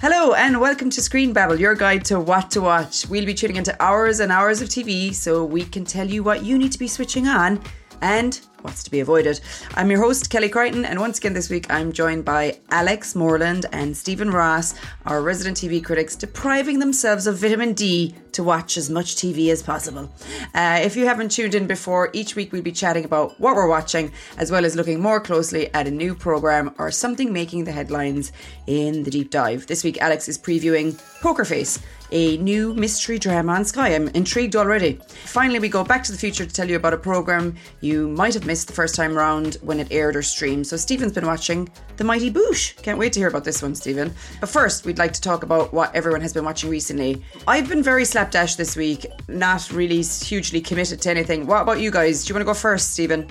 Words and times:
Hello 0.00 0.32
and 0.32 0.58
welcome 0.58 0.88
to 0.88 1.02
Screen 1.02 1.34
Babble, 1.34 1.60
your 1.60 1.74
guide 1.74 2.06
to 2.06 2.18
what 2.18 2.50
to 2.52 2.62
watch. 2.62 3.06
We'll 3.10 3.26
be 3.26 3.34
tuning 3.34 3.56
into 3.56 3.76
hours 3.82 4.20
and 4.20 4.32
hours 4.32 4.62
of 4.62 4.70
TV 4.70 5.14
so 5.14 5.44
we 5.44 5.62
can 5.62 5.84
tell 5.84 6.08
you 6.08 6.22
what 6.22 6.42
you 6.42 6.56
need 6.56 6.72
to 6.72 6.78
be 6.78 6.88
switching 6.88 7.28
on 7.28 7.60
and 8.00 8.40
what's 8.62 8.82
to 8.84 8.90
be 8.90 9.00
avoided. 9.00 9.42
I'm 9.74 9.90
your 9.90 10.00
host, 10.00 10.30
Kelly 10.30 10.48
Crichton, 10.48 10.86
and 10.86 10.98
once 11.00 11.18
again 11.18 11.34
this 11.34 11.50
week 11.50 11.70
I'm 11.70 11.92
joined 11.92 12.24
by 12.24 12.58
Alex 12.70 13.14
Moreland 13.14 13.66
and 13.72 13.94
Steven 13.94 14.30
Ross, 14.30 14.74
our 15.04 15.20
resident 15.20 15.58
TV 15.58 15.84
critics, 15.84 16.16
depriving 16.16 16.78
themselves 16.78 17.26
of 17.26 17.36
vitamin 17.36 17.74
D 17.74 18.14
to 18.32 18.42
watch 18.42 18.76
as 18.76 18.90
much 18.90 19.16
TV 19.16 19.50
as 19.50 19.62
possible. 19.62 20.10
Uh, 20.54 20.80
if 20.82 20.96
you 20.96 21.06
haven't 21.06 21.30
tuned 21.30 21.54
in 21.54 21.66
before, 21.66 22.10
each 22.12 22.36
week 22.36 22.52
we'll 22.52 22.62
be 22.62 22.72
chatting 22.72 23.04
about 23.04 23.38
what 23.40 23.54
we're 23.54 23.68
watching, 23.68 24.12
as 24.36 24.50
well 24.50 24.64
as 24.64 24.76
looking 24.76 25.00
more 25.00 25.20
closely 25.20 25.72
at 25.74 25.86
a 25.86 25.90
new 25.90 26.14
programme 26.14 26.74
or 26.78 26.90
something 26.90 27.32
making 27.32 27.64
the 27.64 27.72
headlines 27.72 28.32
in 28.66 29.02
the 29.02 29.10
deep 29.10 29.30
dive. 29.30 29.66
This 29.66 29.84
week, 29.84 30.00
Alex 30.00 30.28
is 30.28 30.38
previewing 30.38 30.98
Poker 31.20 31.44
Face 31.44 31.78
a 32.12 32.36
new 32.38 32.74
mystery 32.74 33.18
drama 33.18 33.52
on 33.52 33.64
Sky. 33.64 33.94
I'm 33.94 34.08
intrigued 34.08 34.56
already. 34.56 35.00
Finally, 35.24 35.60
we 35.60 35.68
go 35.68 35.84
back 35.84 36.02
to 36.04 36.12
the 36.12 36.18
future 36.18 36.44
to 36.44 36.52
tell 36.52 36.68
you 36.68 36.76
about 36.76 36.94
a 36.94 36.98
programme 36.98 37.56
you 37.80 38.08
might 38.08 38.34
have 38.34 38.46
missed 38.46 38.66
the 38.66 38.72
first 38.72 38.94
time 38.94 39.14
round 39.14 39.56
when 39.62 39.80
it 39.80 39.88
aired 39.90 40.16
or 40.16 40.22
streamed. 40.22 40.66
So, 40.66 40.76
Steven's 40.76 41.12
been 41.12 41.26
watching 41.26 41.68
The 41.96 42.04
Mighty 42.04 42.30
Boosh. 42.30 42.80
Can't 42.82 42.98
wait 42.98 43.12
to 43.14 43.20
hear 43.20 43.28
about 43.28 43.44
this 43.44 43.62
one, 43.62 43.74
Steven. 43.74 44.12
But 44.40 44.48
first, 44.48 44.84
we'd 44.84 44.98
like 44.98 45.12
to 45.12 45.20
talk 45.20 45.42
about 45.42 45.72
what 45.72 45.94
everyone 45.94 46.20
has 46.20 46.32
been 46.32 46.44
watching 46.44 46.70
recently. 46.70 47.22
I've 47.46 47.68
been 47.68 47.82
very 47.82 48.04
slapdash 48.30 48.54
this 48.54 48.76
week, 48.76 49.06
not 49.28 49.70
really 49.72 50.02
hugely 50.02 50.60
committed 50.60 51.00
to 51.02 51.10
anything. 51.10 51.46
What 51.46 51.62
about 51.62 51.80
you 51.80 51.90
guys? 51.90 52.24
Do 52.24 52.30
you 52.30 52.34
want 52.34 52.42
to 52.42 52.44
go 52.46 52.54
first, 52.54 52.92
Steven? 52.92 53.28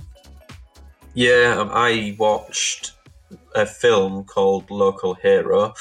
Yeah, 1.14 1.56
um, 1.58 1.70
I 1.72 2.16
watched 2.20 2.94
a 3.56 3.66
film 3.66 4.26
called 4.26 4.70
Local 4.70 5.14
Hero 5.16 5.74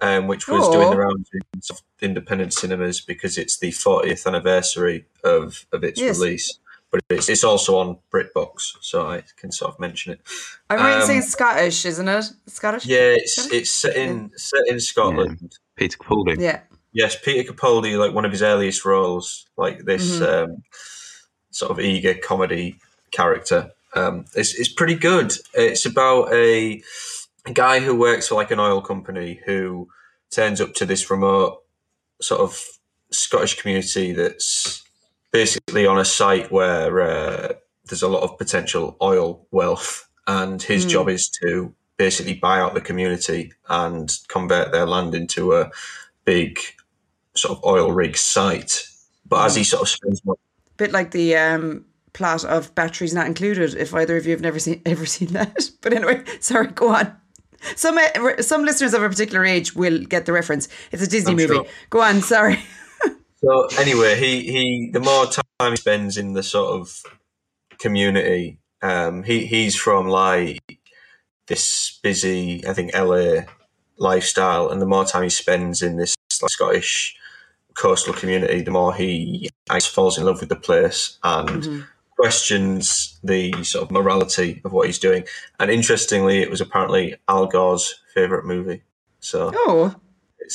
um, 0.00 0.26
which 0.26 0.48
was 0.48 0.66
oh. 0.66 0.72
doing 0.72 0.90
the 0.90 0.96
rounds 0.96 1.30
in 1.32 1.76
independent 2.00 2.52
cinemas 2.52 3.00
because 3.00 3.38
it's 3.38 3.58
the 3.58 3.70
40th 3.70 4.26
anniversary 4.26 5.06
of, 5.22 5.64
of 5.72 5.84
its 5.84 6.00
yes. 6.00 6.18
release. 6.18 6.58
But 6.90 7.02
it's, 7.08 7.28
it's 7.28 7.44
also 7.44 7.78
on 7.78 7.98
BritBox, 8.12 8.78
so 8.80 9.06
I 9.06 9.22
can 9.36 9.52
sort 9.52 9.72
of 9.72 9.78
mention 9.78 10.14
it. 10.14 10.20
I'm 10.68 10.78
right 10.78 11.00
um, 11.00 11.06
saying 11.06 11.22
Scottish, 11.22 11.86
isn't 11.86 12.08
it? 12.08 12.24
Scottish? 12.48 12.84
Yeah, 12.84 13.14
it's 13.14 13.36
Scottish? 13.36 13.52
it's 13.60 13.70
set 13.72 13.96
in 13.96 14.30
set 14.36 14.60
in 14.66 14.80
Scotland. 14.80 15.38
Yeah. 15.40 15.58
Peter 15.76 15.96
Capaldi. 15.96 16.40
Yeah. 16.40 16.60
Yes, 16.92 17.16
Peter 17.16 17.52
Capaldi, 17.52 17.98
like 17.98 18.14
one 18.14 18.24
of 18.24 18.32
his 18.32 18.42
earliest 18.42 18.84
roles, 18.84 19.46
like 19.56 19.84
this 19.84 20.18
mm-hmm. 20.18 20.52
um, 20.52 20.62
sort 21.50 21.70
of 21.70 21.80
eager 21.80 22.14
comedy 22.14 22.76
character. 23.10 23.70
Um, 23.94 24.26
it's, 24.34 24.54
it's 24.54 24.72
pretty 24.72 24.94
good. 24.94 25.32
It's 25.54 25.86
about 25.86 26.32
a 26.32 26.82
a 27.44 27.52
guy 27.52 27.80
who 27.80 27.94
works 27.94 28.28
for 28.28 28.36
like 28.36 28.50
an 28.50 28.60
oil 28.60 28.80
company 28.80 29.40
who 29.44 29.88
turns 30.30 30.60
up 30.60 30.74
to 30.74 30.86
this 30.86 31.10
remote 31.10 31.62
sort 32.20 32.40
of 32.40 32.62
Scottish 33.10 33.60
community 33.60 34.12
that's 34.12 34.84
basically 35.32 35.86
on 35.86 35.98
a 35.98 36.04
site 36.04 36.52
where 36.52 37.00
uh, 37.00 37.52
there's 37.86 38.02
a 38.02 38.08
lot 38.08 38.22
of 38.22 38.38
potential 38.38 38.96
oil 39.02 39.46
wealth, 39.50 40.08
and 40.26 40.62
his 40.62 40.86
mm. 40.86 40.90
job 40.90 41.08
is 41.08 41.28
to 41.42 41.74
basically 41.96 42.34
buy 42.34 42.60
out 42.60 42.74
the 42.74 42.80
community 42.80 43.52
and 43.68 44.12
convert 44.28 44.72
their 44.72 44.86
land 44.86 45.14
into 45.14 45.54
a 45.54 45.70
big 46.24 46.58
sort 47.36 47.58
of 47.58 47.64
oil 47.64 47.92
rig 47.92 48.16
site. 48.16 48.84
But 49.26 49.40
mm. 49.40 49.46
as 49.46 49.54
he 49.54 49.62
hmm. 49.62 49.66
sort 49.66 49.82
of 49.82 49.88
spends 49.88 50.24
more, 50.24 50.36
bit 50.76 50.92
like 50.92 51.12
the 51.12 51.36
um, 51.36 51.84
plot 52.12 52.44
of 52.44 52.74
Batteries 52.74 53.14
Not 53.14 53.26
Included. 53.26 53.74
If 53.74 53.94
either 53.94 54.16
of 54.16 54.26
you 54.26 54.32
have 54.32 54.40
never 54.40 54.58
seen 54.58 54.82
ever 54.86 55.06
seen 55.06 55.28
that, 55.28 55.70
but 55.80 55.92
anyway, 55.92 56.24
sorry, 56.40 56.68
go 56.68 56.94
on. 56.94 57.16
Some 57.76 57.98
uh, 57.98 58.42
some 58.42 58.64
listeners 58.64 58.94
of 58.94 59.02
a 59.02 59.08
particular 59.08 59.44
age 59.44 59.74
will 59.74 60.00
get 60.00 60.26
the 60.26 60.32
reference. 60.32 60.68
It's 60.90 61.02
a 61.02 61.08
Disney 61.08 61.32
I'm 61.32 61.36
movie. 61.36 61.54
Sure. 61.54 61.66
Go 61.90 62.00
on, 62.00 62.20
sorry. 62.20 62.58
so 63.36 63.68
anyway, 63.78 64.18
he 64.18 64.42
he 64.50 64.90
the 64.92 65.00
more 65.00 65.26
time 65.26 65.70
he 65.70 65.76
spends 65.76 66.16
in 66.16 66.32
the 66.32 66.42
sort 66.42 66.80
of 66.80 67.02
community, 67.78 68.58
um, 68.82 69.22
he 69.22 69.46
he's 69.46 69.76
from 69.76 70.08
like 70.08 70.80
this 71.46 72.00
busy, 72.02 72.66
I 72.66 72.72
think 72.72 72.94
LA 72.94 73.42
lifestyle, 73.96 74.70
and 74.70 74.82
the 74.82 74.86
more 74.86 75.04
time 75.04 75.22
he 75.22 75.28
spends 75.28 75.82
in 75.82 75.96
this 75.96 76.16
like, 76.40 76.50
Scottish 76.50 77.16
coastal 77.74 78.14
community, 78.14 78.62
the 78.62 78.70
more 78.70 78.94
he 78.94 79.50
falls 79.82 80.18
in 80.18 80.24
love 80.24 80.40
with 80.40 80.48
the 80.48 80.56
place 80.56 81.18
and. 81.22 81.62
Mm-hmm 81.62 81.80
questions 82.22 83.18
the 83.24 83.52
sort 83.64 83.82
of 83.82 83.90
morality 83.90 84.60
of 84.64 84.72
what 84.72 84.86
he's 84.86 85.00
doing. 85.00 85.24
And 85.58 85.72
interestingly, 85.72 86.40
it 86.40 86.48
was 86.48 86.60
apparently 86.60 87.16
Al 87.28 87.46
Gore's 87.48 88.00
favorite 88.14 88.44
movie. 88.44 88.82
So 89.18 89.50
oh. 89.52 89.96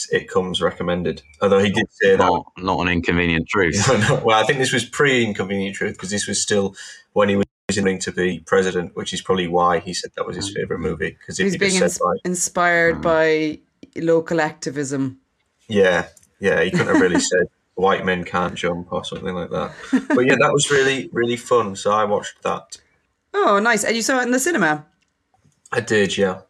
it 0.09 0.29
comes 0.29 0.61
recommended. 0.61 1.23
Although 1.41 1.59
he 1.59 1.71
did 1.71 1.87
say 1.91 2.15
not, 2.15 2.45
that. 2.55 2.63
Not 2.63 2.79
an 2.79 2.87
inconvenient 2.87 3.49
truth. 3.49 3.85
well, 4.23 4.39
I 4.41 4.43
think 4.43 4.59
this 4.59 4.71
was 4.71 4.85
pre 4.85 5.25
inconvenient 5.25 5.75
truth 5.75 5.95
because 5.95 6.09
this 6.09 6.25
was 6.25 6.41
still 6.41 6.73
when 7.11 7.27
he 7.27 7.35
was 7.35 7.45
going 7.75 7.99
to 7.99 8.11
be 8.13 8.39
president, 8.39 8.95
which 8.95 9.13
is 9.13 9.21
probably 9.21 9.49
why 9.49 9.79
he 9.79 9.93
said 9.93 10.11
that 10.15 10.25
was 10.25 10.37
his 10.37 10.49
favorite 10.49 10.79
movie. 10.79 11.17
Because 11.19 11.37
he's 11.37 11.57
being 11.57 11.75
ins- 11.75 11.99
like, 11.99 12.19
inspired 12.23 12.97
mm. 12.97 13.01
by 13.01 13.59
local 14.01 14.39
activism. 14.39 15.19
Yeah, 15.67 16.07
yeah, 16.39 16.63
he 16.63 16.71
couldn't 16.71 16.87
have 16.87 17.01
really 17.01 17.19
said 17.19 17.47
white 17.75 18.05
men 18.05 18.23
can't 18.23 18.55
jump 18.55 18.91
or 18.91 19.05
something 19.05 19.35
like 19.35 19.51
that. 19.51 19.71
But 20.09 20.25
yeah, 20.25 20.35
that 20.39 20.51
was 20.51 20.69
really 20.71 21.09
really 21.11 21.37
fun. 21.37 21.75
So 21.75 21.91
I 21.91 22.03
watched 22.03 22.41
that. 22.43 22.77
Oh, 23.33 23.59
nice! 23.59 23.83
And 23.83 23.95
you 23.95 24.01
saw 24.01 24.19
it 24.19 24.23
in 24.23 24.31
the 24.31 24.39
cinema. 24.39 24.85
I 25.71 25.81
did, 25.81 26.17
yeah. 26.17 26.41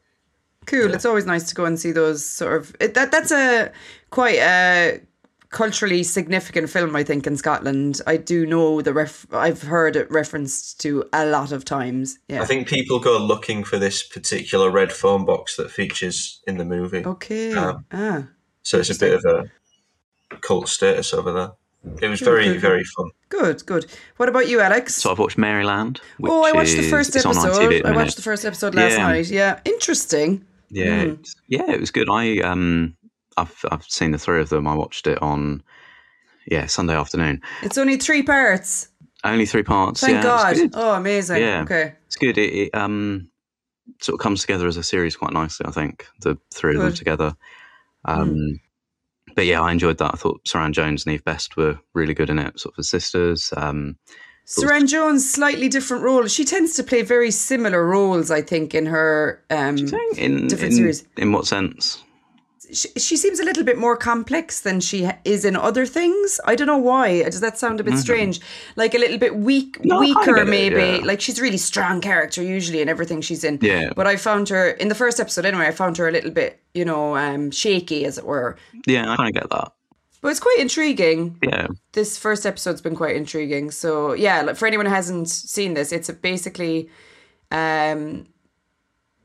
Cool. 0.65 0.89
Yeah. 0.89 0.95
It's 0.95 1.05
always 1.05 1.25
nice 1.25 1.47
to 1.49 1.55
go 1.55 1.65
and 1.65 1.79
see 1.79 1.91
those 1.91 2.25
sort 2.25 2.53
of 2.57 2.75
it, 2.79 2.93
that. 2.93 3.11
That's 3.11 3.31
a 3.31 3.71
quite 4.09 4.37
a 4.37 5.01
culturally 5.49 6.03
significant 6.03 6.69
film, 6.69 6.95
I 6.95 7.03
think, 7.03 7.25
in 7.25 7.37
Scotland. 7.37 8.01
I 8.05 8.17
do 8.17 8.45
know 8.45 8.81
the 8.81 8.93
ref. 8.93 9.25
I've 9.33 9.61
heard 9.61 9.95
it 9.95 10.11
referenced 10.11 10.81
to 10.81 11.05
a 11.13 11.25
lot 11.25 11.51
of 11.51 11.65
times. 11.65 12.19
Yeah. 12.27 12.41
I 12.41 12.45
think 12.45 12.67
people 12.67 12.99
go 12.99 13.17
looking 13.17 13.63
for 13.63 13.79
this 13.79 14.03
particular 14.03 14.69
red 14.69 14.91
phone 14.91 15.25
box 15.25 15.55
that 15.55 15.71
features 15.71 16.41
in 16.45 16.57
the 16.57 16.65
movie. 16.65 17.05
Okay. 17.05 17.53
Um, 17.53 17.85
ah. 17.91 18.27
So 18.63 18.79
it's 18.79 18.89
a 18.89 18.99
bit 18.99 19.13
of 19.13 19.25
a 19.25 19.45
cult 20.41 20.69
status 20.69 21.13
over 21.13 21.31
there. 21.31 21.51
It 22.01 22.07
was 22.07 22.19
very, 22.19 22.45
good, 22.45 22.61
very 22.61 22.83
fun. 22.83 23.09
Good, 23.29 23.65
good. 23.65 23.85
What 24.17 24.29
about 24.29 24.47
you, 24.47 24.59
Alex? 24.59 24.95
So 24.95 25.11
I've 25.11 25.19
watched 25.19 25.37
Maryland. 25.37 26.01
oh, 26.23 26.43
I 26.43 26.51
watched 26.51 26.75
the 26.75 26.89
first 26.89 27.15
episode. 27.15 27.85
I 27.85 27.95
watched 27.95 28.15
the 28.15 28.21
first 28.21 28.45
episode 28.45 28.75
last 28.75 28.97
yeah. 28.97 29.07
night. 29.07 29.29
Yeah, 29.29 29.59
interesting. 29.65 30.45
Yeah, 30.69 31.05
mm. 31.05 31.35
yeah, 31.47 31.71
it 31.71 31.79
was 31.79 31.91
good. 31.91 32.09
I 32.09 32.39
um, 32.39 32.95
I've 33.37 33.55
I've 33.71 33.83
seen 33.83 34.11
the 34.11 34.17
three 34.17 34.41
of 34.41 34.49
them. 34.49 34.67
I 34.67 34.75
watched 34.75 35.07
it 35.07 35.21
on, 35.21 35.63
yeah, 36.45 36.65
Sunday 36.65 36.95
afternoon. 36.95 37.41
It's 37.61 37.77
only 37.77 37.97
three 37.97 38.23
parts. 38.23 38.89
Only 39.23 39.45
three 39.45 39.63
parts. 39.63 40.01
Thank 40.01 40.15
yeah, 40.15 40.23
God! 40.23 40.57
Oh, 40.73 40.93
amazing. 40.95 41.41
Yeah, 41.41 41.61
okay. 41.61 41.93
It's 42.07 42.17
good. 42.17 42.37
It, 42.37 42.53
it 42.53 42.75
um 42.75 43.29
sort 44.01 44.15
of 44.15 44.19
comes 44.19 44.41
together 44.41 44.67
as 44.67 44.77
a 44.77 44.83
series 44.83 45.15
quite 45.15 45.31
nicely. 45.31 45.65
I 45.65 45.71
think 45.71 46.05
the 46.21 46.37
three 46.53 46.73
good. 46.73 46.79
of 46.79 46.85
them 46.85 46.93
together. 46.93 47.35
Um, 48.05 48.29
mm 48.29 48.59
but 49.37 49.45
yeah, 49.45 49.61
I 49.61 49.71
enjoyed 49.71 49.99
that. 49.99 50.15
I 50.15 50.17
thought 50.17 50.43
Suranne 50.45 50.73
Jones 50.73 51.05
and 51.05 51.13
Eve 51.13 51.23
Best 51.23 51.55
were 51.55 51.77
really 51.93 52.15
good 52.15 52.31
in 52.31 52.39
it, 52.39 52.59
sort 52.59 52.73
of 52.73 52.79
as 52.79 52.89
sisters. 52.89 53.53
Um, 53.55 53.95
Suranne 54.47 54.87
Jones, 54.87 55.29
slightly 55.29 55.69
different 55.69 56.03
role. 56.03 56.25
She 56.25 56.43
tends 56.43 56.73
to 56.73 56.83
play 56.83 57.03
very 57.03 57.29
similar 57.29 57.85
roles, 57.85 58.31
I 58.31 58.41
think, 58.41 58.73
in 58.73 58.87
her 58.87 59.43
um, 59.51 59.77
in, 60.17 60.47
different 60.47 60.71
in, 60.71 60.71
series. 60.71 61.07
In 61.17 61.33
what 61.33 61.45
sense? 61.45 62.03
She, 62.73 62.89
she, 62.97 63.15
seems 63.15 63.39
a 63.39 63.45
little 63.45 63.63
bit 63.63 63.77
more 63.77 63.95
complex 63.95 64.61
than 64.61 64.79
she 64.81 65.09
is 65.23 65.45
in 65.45 65.55
other 65.55 65.85
things. 65.85 66.39
I 66.45 66.55
don't 66.55 66.67
know 66.67 66.77
why. 66.77 67.23
Does 67.23 67.39
that 67.39 67.57
sound 67.57 67.79
a 67.79 67.83
bit 67.83 67.93
mm-hmm. 67.93 68.01
strange? 68.01 68.41
Like 68.75 68.93
a 68.93 68.97
little 68.97 69.17
bit 69.17 69.37
weak, 69.37 69.83
no, 69.85 69.99
weaker, 69.99 70.43
maybe. 70.45 70.75
It, 70.75 71.01
yeah. 71.01 71.07
Like 71.07 71.21
she's 71.21 71.39
a 71.39 71.41
really 71.41 71.57
strong 71.57 72.01
character 72.01 72.41
usually 72.43 72.81
in 72.81 72.89
everything 72.89 73.21
she's 73.21 73.43
in. 73.43 73.59
Yeah. 73.61 73.91
But 73.95 74.07
I 74.07 74.17
found 74.17 74.49
her 74.49 74.71
in 74.71 74.89
the 74.89 74.95
first 74.95 75.19
episode 75.19 75.45
anyway. 75.45 75.67
I 75.67 75.71
found 75.71 75.97
her 75.97 76.07
a 76.07 76.11
little 76.11 76.31
bit, 76.31 76.61
you 76.73 76.83
know, 76.83 77.15
um, 77.15 77.51
shaky 77.51 78.05
as 78.05 78.17
it 78.17 78.25
were. 78.25 78.57
Yeah, 78.85 79.11
I 79.11 79.15
kind 79.15 79.29
of 79.29 79.41
get 79.41 79.49
that. 79.49 79.71
But 80.21 80.29
it's 80.29 80.39
quite 80.39 80.57
intriguing. 80.59 81.37
Yeah. 81.43 81.67
This 81.93 82.17
first 82.17 82.45
episode's 82.45 82.81
been 82.81 82.95
quite 82.95 83.15
intriguing. 83.15 83.71
So 83.71 84.13
yeah, 84.13 84.41
like 84.41 84.55
for 84.55 84.67
anyone 84.67 84.85
who 84.87 84.91
hasn't 84.91 85.29
seen 85.29 85.73
this, 85.73 85.91
it's 85.91 86.09
basically 86.09 86.89
um, 87.51 88.27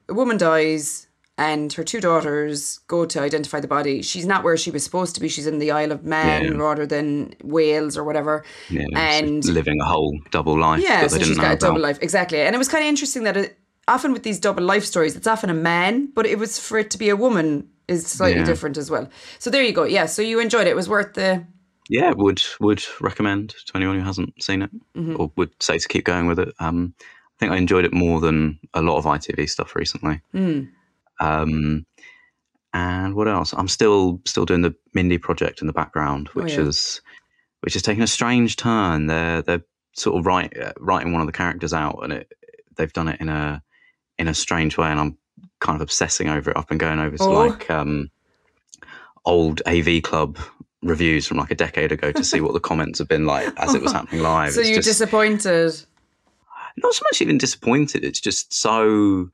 a 0.09 0.15
woman 0.15 0.37
dies 0.37 1.09
and 1.39 1.73
her 1.73 1.83
two 1.83 2.01
daughters 2.01 2.79
go 2.89 3.07
to 3.07 3.21
identify 3.21 3.59
the 3.59 3.69
body. 3.69 4.03
She's 4.03 4.27
not 4.27 4.45
where 4.45 4.57
she 4.57 4.71
was 4.71 4.85
supposed 4.85 5.15
to 5.15 5.21
be. 5.21 5.29
She's 5.29 5.47
in 5.47 5.59
the 5.59 5.71
Isle 5.71 5.93
of 5.93 6.05
Man 6.05 6.45
yeah. 6.45 6.51
rather 6.51 6.87
than 6.87 7.35
Wales 7.43 7.97
or 7.97 8.05
whatever. 8.05 8.45
Yeah, 8.69 8.85
and 8.95 9.45
living 9.47 9.81
a 9.81 9.85
whole 9.85 10.19
double 10.31 10.59
life. 10.59 10.83
Yeah, 10.83 11.07
so 11.07 11.19
she's 11.19 11.37
got 11.37 11.45
a 11.45 11.47
about. 11.49 11.61
double 11.61 11.81
life 11.81 11.99
exactly. 12.03 12.41
And 12.41 12.55
it 12.55 12.59
was 12.59 12.69
kind 12.69 12.85
of 12.85 12.89
interesting 12.89 13.25
that 13.25 13.37
it, 13.37 13.59
often 13.89 14.13
with 14.13 14.23
these 14.23 14.39
double 14.39 14.63
life 14.63 14.85
stories, 14.85 15.17
it's 15.17 15.27
often 15.27 15.49
a 15.49 15.55
man, 15.55 16.07
but 16.15 16.27
it 16.27 16.39
was 16.39 16.59
for 16.59 16.79
it 16.79 16.91
to 16.91 16.99
be 16.99 17.09
a 17.09 17.17
woman 17.17 17.69
is 17.89 18.07
slightly 18.07 18.41
yeah. 18.41 18.47
different 18.47 18.77
as 18.77 18.91
well. 18.91 19.09
So 19.39 19.51
there 19.51 19.63
you 19.63 19.73
go. 19.73 19.85
Yeah, 19.85 20.07
so 20.07 20.23
you 20.23 20.39
enjoyed 20.39 20.67
it. 20.67 20.71
It 20.71 20.77
was 20.77 20.89
worth 20.89 21.15
the. 21.15 21.45
Yeah, 21.89 22.13
would 22.15 22.43
would 22.61 22.85
recommend 23.01 23.55
to 23.67 23.73
anyone 23.77 23.99
who 23.99 24.05
hasn't 24.05 24.41
seen 24.43 24.63
it, 24.63 24.71
mm-hmm. 24.95 25.17
or 25.19 25.33
would 25.37 25.51
say 25.61 25.79
to 25.79 25.89
keep 25.89 26.05
going 26.05 26.27
with 26.27 26.39
it. 26.39 26.55
Um, 26.61 26.95
I 27.01 27.39
think 27.39 27.53
I 27.53 27.57
enjoyed 27.57 27.85
it 27.85 27.93
more 27.93 28.21
than 28.21 28.61
a 28.73 28.83
lot 28.83 28.99
of 28.99 29.05
ITV 29.05 29.51
stuff 29.51 29.75
recently. 29.75 30.21
Mm. 30.33 30.71
Um, 31.23 31.87
and 32.75 33.15
what 33.15 33.29
else? 33.29 33.53
I'm 33.53 33.69
still 33.69 34.21
still 34.25 34.45
doing 34.47 34.63
the 34.63 34.75
Mindy 34.95 35.19
project 35.19 35.61
in 35.61 35.67
the 35.67 35.73
background, 35.73 36.29
which 36.29 36.59
Oh, 36.59 36.63
yeah. 36.63 36.69
is 36.69 37.01
which 37.61 37.77
is 37.77 37.83
taking 37.83 38.03
a 38.03 38.07
strange 38.07 38.57
turn. 38.57 39.07
They're 39.07 39.43
they're 39.43 39.65
sort 39.95 40.19
of 40.19 40.25
write, 40.27 40.57
uh, 40.59 40.73
writing 40.81 41.13
one 41.13 41.21
of 41.21 41.27
the 41.27 41.33
characters 41.33 41.73
out, 41.75 42.01
and 42.03 42.13
it 42.13 42.33
they've 42.77 42.93
done 42.93 43.09
it 43.09 43.21
in 43.21 43.29
a 43.29 43.63
in 44.19 44.27
a 44.29 44.35
strange 44.35 44.77
way, 44.79 44.89
and 44.89 44.99
I'm 44.99 45.19
kind 45.61 45.77
of 45.77 45.83
obsessing 45.83 46.29
over 46.29 46.51
it. 46.51 46.57
I've 46.57 46.67
been 46.67 46.79
going 46.79 46.99
over 46.99 47.17
to 47.19 47.25
Oh. 47.25 47.31
like 47.47 47.71
um, 47.71 48.11
old 49.25 49.61
AV 49.67 50.03
Club 50.03 50.39
reviews 50.83 51.27
from 51.27 51.37
like 51.37 51.51
a 51.51 51.55
decade 51.55 51.93
ago 51.93 52.11
to 52.11 52.25
see 52.25 52.41
what 52.41 52.55
the 52.55 52.61
comments 52.71 52.99
have 52.99 53.09
been 53.09 53.27
like 53.27 53.53
as 53.59 53.75
it 53.75 53.83
was 53.83 53.93
happening 53.93 54.23
live. 54.23 54.53
So 54.53 54.61
It's 54.61 54.69
you're 54.71 54.77
just- 54.79 54.89
disappointed. 54.99 55.75
not 56.79 56.95
so 56.95 57.03
much 57.05 57.21
even 57.23 57.39
disappointed. 57.39 58.03
It's 58.05 58.19
just 58.21 58.53
so 58.53 59.31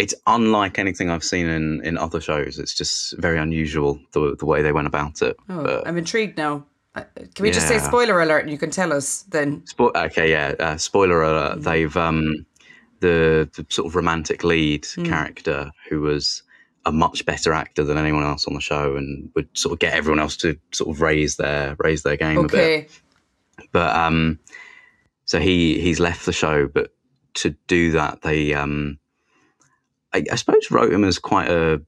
it's 0.00 0.14
unlike 0.26 0.78
anything 0.78 1.10
I've 1.10 1.24
seen 1.24 1.46
in, 1.46 1.84
in 1.84 1.98
other 1.98 2.20
shows. 2.20 2.58
It's 2.58 2.74
just 2.74 3.16
very 3.18 3.38
unusual 3.38 3.98
the 4.12 4.36
the 4.38 4.46
way 4.46 4.62
they 4.62 4.72
went 4.72 4.86
about 4.86 5.22
it. 5.22 5.36
Oh, 5.48 5.62
But 5.62 5.86
I'm 5.86 5.96
intrigued 5.98 6.36
now. 6.38 6.64
Uh, 6.94 7.04
Can 7.34 7.44
we 7.44 7.50
just 7.52 7.68
say 7.68 7.78
spoiler 7.78 8.20
alert 8.20 8.40
and 8.40 8.50
you 8.50 8.58
can 8.58 8.70
tell 8.70 8.92
us 8.92 9.22
then? 9.30 9.60
spo- 9.62 9.94
okay, 10.06 10.28
yeah. 10.30 10.54
Uh, 10.58 10.76
spoiler 10.76 11.22
alert: 11.22 11.58
Mm. 11.58 11.62
they've 11.64 11.96
um 11.96 12.46
the, 13.00 13.48
the 13.56 13.64
sort 13.70 13.86
of 13.86 13.94
romantic 13.96 14.42
lead 14.44 14.82
Mm. 14.82 15.06
character 15.06 15.70
who 15.88 16.00
was 16.00 16.42
a 16.86 16.92
much 16.92 17.24
better 17.26 17.52
actor 17.52 17.84
than 17.84 17.96
anyone 17.98 18.24
else 18.24 18.46
on 18.48 18.54
the 18.54 18.60
show 18.60 18.96
and 18.96 19.30
would 19.34 19.48
sort 19.56 19.72
of 19.74 19.78
get 19.78 19.92
everyone 19.94 20.18
else 20.18 20.36
to 20.38 20.56
sort 20.72 20.90
of 20.90 21.00
raise 21.00 21.36
their 21.36 21.76
raise 21.78 22.02
their 22.02 22.16
game 22.16 22.38
a 22.38 22.42
bit. 22.48 22.50
Okay. 22.52 22.88
but 23.72 23.94
um 23.94 24.38
so 25.26 25.38
he 25.38 25.78
he's 25.80 26.00
left 26.00 26.24
the 26.26 26.32
show 26.32 26.66
but 26.66 26.92
to 27.34 27.50
do 27.68 27.90
that 27.92 28.22
they 28.22 28.54
um 28.54 28.98
I, 30.12 30.24
I 30.30 30.34
suppose 30.36 30.70
wrote 30.70 30.92
him 30.92 31.04
as 31.04 31.18
quite 31.18 31.48
a 31.50 31.80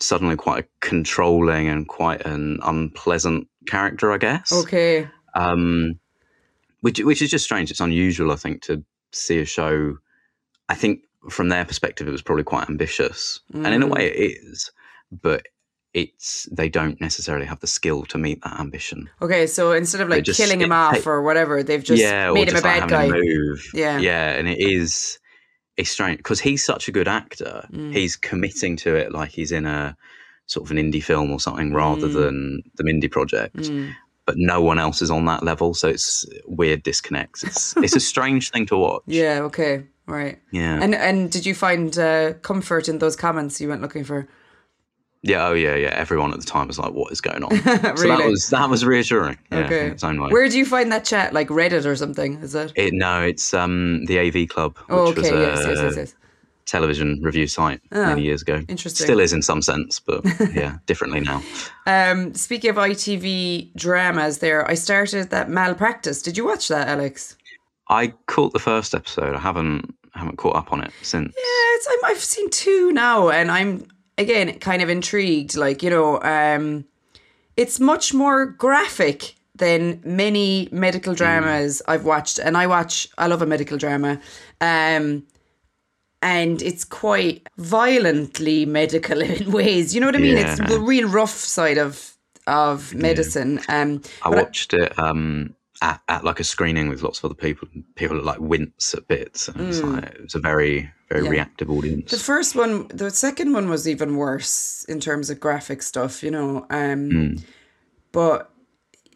suddenly 0.00 0.36
quite 0.36 0.64
a 0.64 0.68
controlling 0.80 1.68
and 1.68 1.86
quite 1.88 2.24
an 2.26 2.58
unpleasant 2.64 3.46
character 3.68 4.10
i 4.12 4.18
guess 4.18 4.50
Okay. 4.52 5.08
um 5.34 5.98
which 6.80 6.98
which 7.00 7.22
is 7.22 7.30
just 7.30 7.44
strange 7.44 7.70
it's 7.70 7.80
unusual 7.80 8.32
i 8.32 8.36
think 8.36 8.62
to 8.62 8.82
see 9.12 9.38
a 9.38 9.44
show 9.44 9.96
i 10.68 10.74
think 10.74 11.02
from 11.30 11.48
their 11.50 11.64
perspective 11.64 12.08
it 12.08 12.10
was 12.10 12.22
probably 12.22 12.42
quite 12.42 12.68
ambitious 12.68 13.40
and 13.54 13.66
in 13.68 13.82
a 13.82 13.86
Mm. 13.86 13.90
way 13.94 14.06
it 14.10 14.38
is 14.42 14.70
but 15.22 15.46
it's 15.94 16.48
they 16.50 16.68
don't 16.70 17.00
necessarily 17.00 17.44
have 17.46 17.60
the 17.60 17.66
skill 17.66 18.02
to 18.06 18.16
meet 18.18 18.42
that 18.42 18.58
ambition 18.58 19.08
Okay, 19.20 19.46
so 19.46 19.72
instead 19.72 20.00
of 20.00 20.08
like 20.08 20.24
just- 20.24 20.40
killing 20.40 20.60
him 20.60 20.72
it 20.72 20.74
off 20.74 21.06
or 21.06 21.20
whatever, 21.22 21.62
they've 21.62 21.84
just 21.84 22.02
or 22.02 22.32
made 22.32 22.48
him 22.48 22.54
a 22.56 22.60
just, 22.60 22.64
like, 22.64 22.80
bad 22.88 22.90
having 22.90 23.10
guy. 23.12 23.18
move. 23.18 23.66
Yeah. 23.74 23.98
yeah, 23.98 24.30
and 24.30 24.48
it 24.48 24.58
is 24.58 25.18
it's 25.76 25.90
strange 25.90 26.18
because 26.18 26.40
he's 26.40 26.64
such 26.64 26.88
a 26.88 26.92
good 26.92 27.08
actor. 27.08 27.66
Mm. 27.72 27.92
He's 27.92 28.16
committing 28.16 28.76
to 28.78 28.94
it 28.94 29.12
like 29.12 29.30
he's 29.30 29.52
in 29.52 29.66
a 29.66 29.96
sort 30.46 30.66
of 30.66 30.76
an 30.76 30.76
indie 30.76 31.02
film 31.02 31.30
or 31.30 31.40
something 31.40 31.72
rather 31.72 32.08
Mm. 32.08 32.12
than 32.14 32.62
the 32.76 32.84
Mindy 32.84 33.08
project. 33.08 33.56
Mm. 33.56 33.92
But 34.26 34.36
no 34.38 34.60
one 34.62 34.78
else 34.78 35.02
is 35.02 35.10
on 35.10 35.24
that 35.24 35.42
level, 35.42 35.74
so 35.74 35.88
it's 35.88 36.24
weird 36.46 36.82
disconnects. 36.82 37.42
It's 37.42 37.76
it's 37.84 37.96
a 37.96 38.00
strange 38.00 38.50
thing 38.50 38.66
to 38.66 38.76
watch. 38.76 39.02
Yeah, 39.06 39.40
okay. 39.44 39.84
Right. 40.06 40.40
yeah, 40.50 40.80
And 40.82 40.94
and 40.94 41.30
did 41.30 41.46
you 41.46 41.54
find 41.54 41.96
uh, 41.96 42.34
comfort 42.42 42.88
in 42.88 42.98
those 42.98 43.16
comments 43.16 43.60
you 43.60 43.68
went 43.68 43.82
looking 43.82 44.04
for? 44.04 44.28
Yeah. 45.22 45.46
Oh 45.48 45.52
yeah, 45.54 45.74
yeah. 45.76 45.88
Everyone 45.88 46.32
at 46.32 46.40
the 46.40 46.46
time 46.46 46.66
was 46.68 46.78
like, 46.78 46.92
"What 46.92 47.12
is 47.12 47.20
going 47.20 47.42
on?" 47.44 47.50
So 47.96 48.08
that 48.08 48.24
was 48.28 48.48
that 48.50 48.68
was 48.68 48.84
reassuring. 48.84 49.38
Yeah, 49.50 49.58
Okay. 49.66 49.86
its 49.88 50.04
own 50.04 50.20
way. 50.20 50.30
Where 50.30 50.48
do 50.48 50.58
you 50.58 50.66
find 50.66 50.90
that 50.92 51.04
chat? 51.04 51.32
Like 51.32 51.48
Reddit 51.48 51.84
or 51.84 51.96
something? 51.96 52.34
Is 52.42 52.54
it? 52.54 52.72
it, 52.76 52.92
no, 52.94 53.22
it's 53.22 53.54
um 53.54 54.04
the 54.06 54.18
AV 54.18 54.48
Club, 54.48 54.76
which 54.78 54.86
Oh, 54.90 55.06
okay. 55.08 55.20
was 55.20 55.30
a 55.30 55.34
yes, 55.34 55.64
yes, 55.66 55.78
yes, 55.82 55.96
yes. 55.96 56.14
television 56.66 57.20
review 57.22 57.46
site 57.46 57.80
Ah, 57.92 58.06
many 58.06 58.22
years 58.22 58.42
ago. 58.42 58.62
interesting. 58.68 59.04
Still 59.04 59.20
is 59.20 59.32
in 59.32 59.42
some 59.42 59.62
sense, 59.62 60.00
but 60.00 60.24
yeah, 60.54 60.78
differently 60.86 61.20
now. 61.20 61.42
Um, 61.86 62.34
speaking 62.34 62.70
of 62.70 62.76
ITV 62.76 63.74
dramas, 63.76 64.38
there, 64.38 64.68
I 64.70 64.74
started 64.74 65.30
that 65.30 65.48
malpractice. 65.50 66.22
Did 66.22 66.36
you 66.36 66.44
watch 66.46 66.68
that, 66.68 66.88
Alex? 66.88 67.36
I 67.88 68.14
caught 68.26 68.52
the 68.52 68.58
first 68.60 68.94
episode. 68.94 69.34
I 69.34 69.40
haven't 69.40 69.94
haven't 70.14 70.36
caught 70.36 70.56
up 70.56 70.72
on 70.72 70.82
it 70.82 70.92
since. 71.02 71.32
Yeah, 71.36 71.42
it's, 71.76 71.88
I'm, 71.90 72.04
I've 72.10 72.18
seen 72.22 72.48
two 72.50 72.92
now, 72.92 73.30
and 73.30 73.50
I'm 73.50 73.86
again 74.18 74.58
kind 74.58 74.82
of 74.82 74.88
intrigued. 74.88 75.56
Like 75.56 75.82
you 75.82 75.90
know, 75.90 76.20
um, 76.22 76.84
it's 77.56 77.80
much 77.80 78.14
more 78.14 78.46
graphic 78.46 79.34
than 79.54 80.00
many 80.04 80.68
medical 80.72 81.14
dramas 81.14 81.82
I've 81.86 82.04
watched, 82.04 82.38
and 82.38 82.56
I 82.56 82.66
watch. 82.66 83.08
I 83.18 83.26
love 83.26 83.42
a 83.42 83.46
medical 83.46 83.76
drama, 83.78 84.20
um, 84.60 85.24
and 86.20 86.62
it's 86.62 86.84
quite 86.84 87.48
violently 87.58 88.66
medical 88.66 89.20
in 89.22 89.52
ways. 89.52 89.94
You 89.94 90.00
know 90.00 90.06
what 90.06 90.16
I 90.16 90.20
mean? 90.20 90.38
It's 90.38 90.58
the 90.58 90.80
real 90.80 91.08
rough 91.08 91.30
side 91.36 91.78
of 91.78 92.16
of 92.46 92.94
medicine. 92.94 93.60
Um, 93.68 94.02
I 94.22 94.30
but 94.30 94.38
I- 94.38 94.42
watched 94.42 94.74
it 94.74 94.98
um, 94.98 95.54
at, 95.82 96.00
at 96.08 96.24
like 96.24 96.40
a 96.40 96.44
screening 96.44 96.88
with 96.88 97.02
lots 97.02 97.18
of 97.18 97.26
other 97.26 97.34
people. 97.34 97.68
People 97.94 98.22
like 98.22 98.40
wince 98.40 98.94
at 98.94 99.06
bits. 99.08 99.48
And 99.48 99.60
it, 99.60 99.66
was 99.66 99.82
like, 99.82 100.04
it 100.04 100.22
was 100.22 100.34
a 100.34 100.40
very 100.40 100.90
very 101.12 101.22
Mm. 101.22 101.24
Yeah. 101.26 101.30
reactive 101.30 101.70
audience. 101.70 102.10
The 102.10 102.18
first 102.18 102.54
one, 102.56 102.86
the 102.88 103.10
second 103.10 103.52
one 103.52 103.68
was 103.68 103.86
even 103.86 104.16
worse 104.16 104.84
in 104.88 104.98
terms 105.00 105.30
of 105.30 105.38
graphic 105.40 105.82
stuff, 105.82 106.22
you 106.22 106.30
know. 106.30 106.66
Um, 106.70 107.10
Hmm. 107.10 107.34
But 108.12 108.50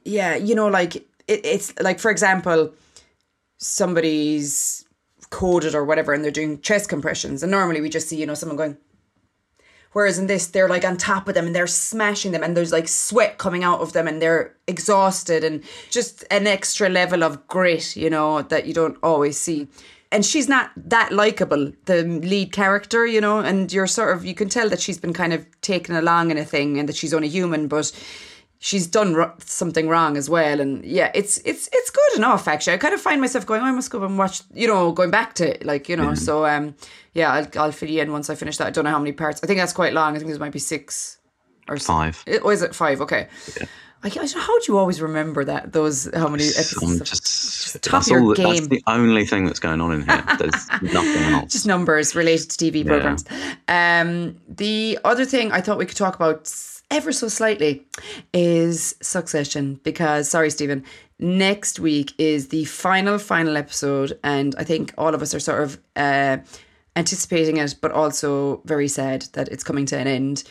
yeah, 0.04 0.37
you 0.37 0.54
know, 0.54 0.69
like 0.69 0.96
it, 0.96 1.40
it's 1.44 1.72
like, 1.81 1.98
for 2.00 2.10
example, 2.10 2.72
somebody's 3.58 4.84
coded 5.31 5.75
or 5.75 5.84
whatever 5.84 6.12
and 6.12 6.22
they're 6.22 6.31
doing 6.31 6.60
chest 6.60 6.88
compressions. 6.88 7.43
And 7.43 7.50
normally 7.50 7.81
we 7.81 7.88
just 7.88 8.08
see, 8.08 8.16
you 8.16 8.26
know, 8.26 8.34
someone 8.34 8.56
going, 8.56 8.76
Whereas 9.93 10.19
in 10.19 10.26
this, 10.26 10.48
they're 10.48 10.69
like 10.69 10.84
on 10.84 10.98
top 10.98 11.26
of 11.26 11.32
them 11.34 11.46
and 11.46 11.54
they're 11.56 11.66
smashing 11.66 12.32
them, 12.32 12.43
and 12.43 12.54
there's 12.54 12.70
like 12.70 12.87
sweat 12.87 13.38
coming 13.38 13.64
out 13.64 13.81
of 13.81 13.94
them, 13.94 14.06
and 14.06 14.20
they're 14.20 14.54
exhausted, 14.66 15.43
and 15.43 15.62
just 15.90 16.22
an 16.31 16.46
extra 16.46 16.90
level 16.90 17.25
of 17.25 17.46
grit, 17.48 17.96
you 17.96 18.10
know, 18.10 18.43
that 18.43 18.66
you 18.66 18.75
don't 18.75 18.98
always 19.02 19.38
see. 19.40 19.69
And 20.12 20.25
she's 20.25 20.49
not 20.49 20.70
that 20.76 21.12
likable, 21.12 21.73
the 21.87 22.05
lead 22.05 22.53
character, 22.53 23.06
you 23.06 23.20
know, 23.20 23.41
and 23.41 23.73
you're 23.73 23.88
sort 23.88 24.17
of, 24.17 24.25
you 24.25 24.35
can 24.35 24.49
tell 24.49 24.69
that 24.69 24.81
she's 24.81 24.99
been 24.99 25.12
kind 25.12 25.32
of 25.32 25.44
taken 25.62 25.97
along 25.97 26.31
in 26.31 26.38
a 26.38 26.44
thing 26.44 26.79
and 26.79 26.88
that 26.88 26.97
she's 26.97 27.12
only 27.12 27.29
human, 27.29 27.67
but 27.67 27.91
she's 28.58 28.87
done 28.87 29.14
ro- 29.14 29.35
something 29.38 29.88
wrong 29.88 30.17
as 30.17 30.31
well. 30.31 30.61
And 30.61 30.85
yeah, 30.85 31.11
it's 31.14 31.38
it's 31.38 31.69
it's 31.73 31.91
good 31.91 32.17
enough 32.19 32.49
actually. 32.49 32.75
I 32.75 32.79
kind 32.79 32.94
of 32.94 33.00
find 33.00 33.20
myself 33.20 33.47
going, 33.47 33.62
oh, 33.62 33.67
I 33.67 33.73
must 33.73 33.91
go 33.91 34.03
and 34.05 34.19
watch, 34.19 34.43
you 34.55 34.67
know, 34.67 34.93
going 34.93 35.11
back 35.11 35.35
to 35.35 35.55
it, 35.55 35.64
like 35.64 35.88
you 35.88 35.97
know. 35.97 36.14
So 36.14 36.47
um, 36.47 36.75
yeah, 37.14 37.32
I'll 37.32 37.49
I'll 37.58 37.73
fill 37.73 37.91
you 37.91 38.03
in 38.03 38.12
once 38.12 38.31
I 38.31 38.35
finish 38.35 38.56
that. 38.58 38.69
I 38.69 38.70
don't 38.70 38.85
know 38.85 38.91
how 38.91 38.99
many 38.99 39.12
parts. 39.12 39.41
I 39.43 39.46
think 39.46 39.58
that's 39.58 39.72
quite 39.72 39.93
long. 39.93 40.15
I 40.15 40.19
think 40.19 40.31
there 40.31 40.39
might 40.41 40.53
be 40.53 40.58
six 40.58 41.19
or 41.69 41.77
Five. 41.79 42.22
It, 42.27 42.43
or 42.44 42.53
is 42.53 42.63
it 42.63 42.75
five? 42.75 43.01
Okay. 43.01 43.29
I, 44.03 44.08
I, 44.08 44.26
how 44.38 44.58
do 44.58 44.65
you 44.69 44.79
always 44.79 45.00
remember 45.00 45.44
that? 45.44 45.72
Those 45.72 46.08
how 46.15 46.29
many 46.29 46.44
episodes? 46.44 46.82
I'm 46.82 47.00
of- 47.00 47.05
just, 47.05 47.82
top 47.82 47.93
that's 47.93 48.06
of 48.06 48.12
your 48.12 48.22
all. 48.22 48.34
game. 48.34 48.55
That's 48.55 48.69
the 48.69 48.82
only 48.86 49.24
thing 49.24 49.46
that's 49.46 49.58
going 49.58 49.81
on 49.81 49.93
in 49.93 50.03
here. 50.03 50.24
There's 50.38 50.69
nothing 50.82 51.22
else. 51.34 51.53
just 51.53 51.67
numbers 51.67 52.15
related 52.15 52.50
to 52.50 52.65
TV 52.65 52.86
programs. 52.86 53.24
Um, 53.69 54.36
the 54.48 54.98
other 55.05 55.24
thing 55.24 55.50
I 55.53 55.60
thought 55.60 55.79
we 55.79 55.86
could 55.86 55.96
talk 55.96 56.15
about 56.15 56.53
ever 56.91 57.10
so 57.12 57.29
slightly 57.29 57.84
is 58.32 58.94
Succession 59.00 59.81
because 59.82 60.29
sorry, 60.29 60.50
Steven. 60.50 60.84
Next 61.19 61.81
week 61.81 62.12
is 62.19 62.48
the 62.48 62.67
final 62.67 63.19
final 63.19 63.56
episode, 63.56 64.19
and 64.22 64.55
I 64.58 64.65
think 64.65 64.93
all 64.98 65.15
of 65.15 65.22
us 65.22 65.34
are 65.34 65.41
sort 65.41 65.62
of 65.62 65.79
uh, 65.96 66.36
anticipating 66.94 67.56
it, 67.56 67.76
but 67.81 67.91
also 67.93 68.60
very 68.67 68.88
sad 68.88 69.22
that 69.32 69.48
it's 69.48 69.65
coming 69.65 69.86
to 69.86 69.98
an 69.98 70.06
end. 70.06 70.44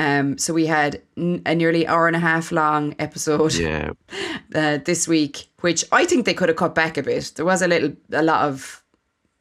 Um, 0.00 0.38
so 0.38 0.54
we 0.54 0.64
had 0.64 1.02
n- 1.18 1.42
a 1.44 1.54
nearly 1.54 1.86
hour 1.86 2.06
and 2.06 2.16
a 2.16 2.20
half 2.20 2.52
long 2.52 2.94
episode 2.98 3.52
yeah, 3.52 3.90
uh, 4.54 4.78
this 4.78 5.06
week, 5.06 5.48
which 5.60 5.84
I 5.92 6.06
think 6.06 6.24
they 6.24 6.32
could 6.32 6.48
have 6.48 6.56
cut 6.56 6.74
back 6.74 6.96
a 6.96 7.02
bit. 7.02 7.32
There 7.36 7.44
was 7.44 7.60
a 7.60 7.68
little, 7.68 7.92
a 8.10 8.22
lot 8.22 8.48
of, 8.48 8.82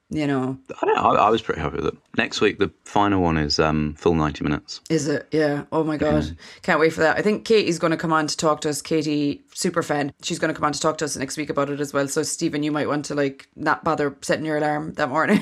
you 0.09 0.27
know, 0.27 0.57
I, 0.81 0.85
don't 0.85 0.95
know, 0.95 1.01
I, 1.01 1.27
I 1.27 1.29
was 1.29 1.41
pretty 1.41 1.61
happy 1.61 1.77
with 1.77 1.85
it. 1.85 1.97
Next 2.17 2.41
week, 2.41 2.59
the 2.59 2.69
final 2.83 3.21
one 3.21 3.37
is 3.37 3.57
um, 3.57 3.93
full 3.93 4.15
ninety 4.15 4.43
minutes. 4.43 4.81
Is 4.89 5.07
it? 5.07 5.29
Yeah. 5.31 5.63
Oh 5.71 5.85
my 5.85 5.95
god, 5.95 6.35
can't 6.61 6.81
wait 6.81 6.91
for 6.91 6.99
that. 6.99 7.17
I 7.17 7.21
think 7.21 7.45
Katie's 7.45 7.79
going 7.79 7.91
to 7.91 7.97
come 7.97 8.11
on 8.11 8.27
to 8.27 8.35
talk 8.35 8.59
to 8.61 8.69
us. 8.69 8.81
Katie, 8.81 9.41
super 9.53 9.81
fan. 9.81 10.11
She's 10.23 10.39
going 10.39 10.53
to 10.53 10.59
come 10.59 10.65
on 10.65 10.73
to 10.73 10.79
talk 10.81 10.97
to 10.97 11.05
us 11.05 11.15
next 11.15 11.37
week 11.37 11.49
about 11.49 11.69
it 11.69 11.79
as 11.79 11.93
well. 11.93 12.09
So 12.09 12.21
Steven, 12.23 12.63
you 12.63 12.71
might 12.73 12.89
want 12.89 13.05
to 13.05 13.15
like 13.15 13.47
not 13.55 13.85
bother 13.85 14.17
setting 14.21 14.43
your 14.43 14.57
alarm 14.57 14.95
that 14.95 15.07
morning. 15.07 15.39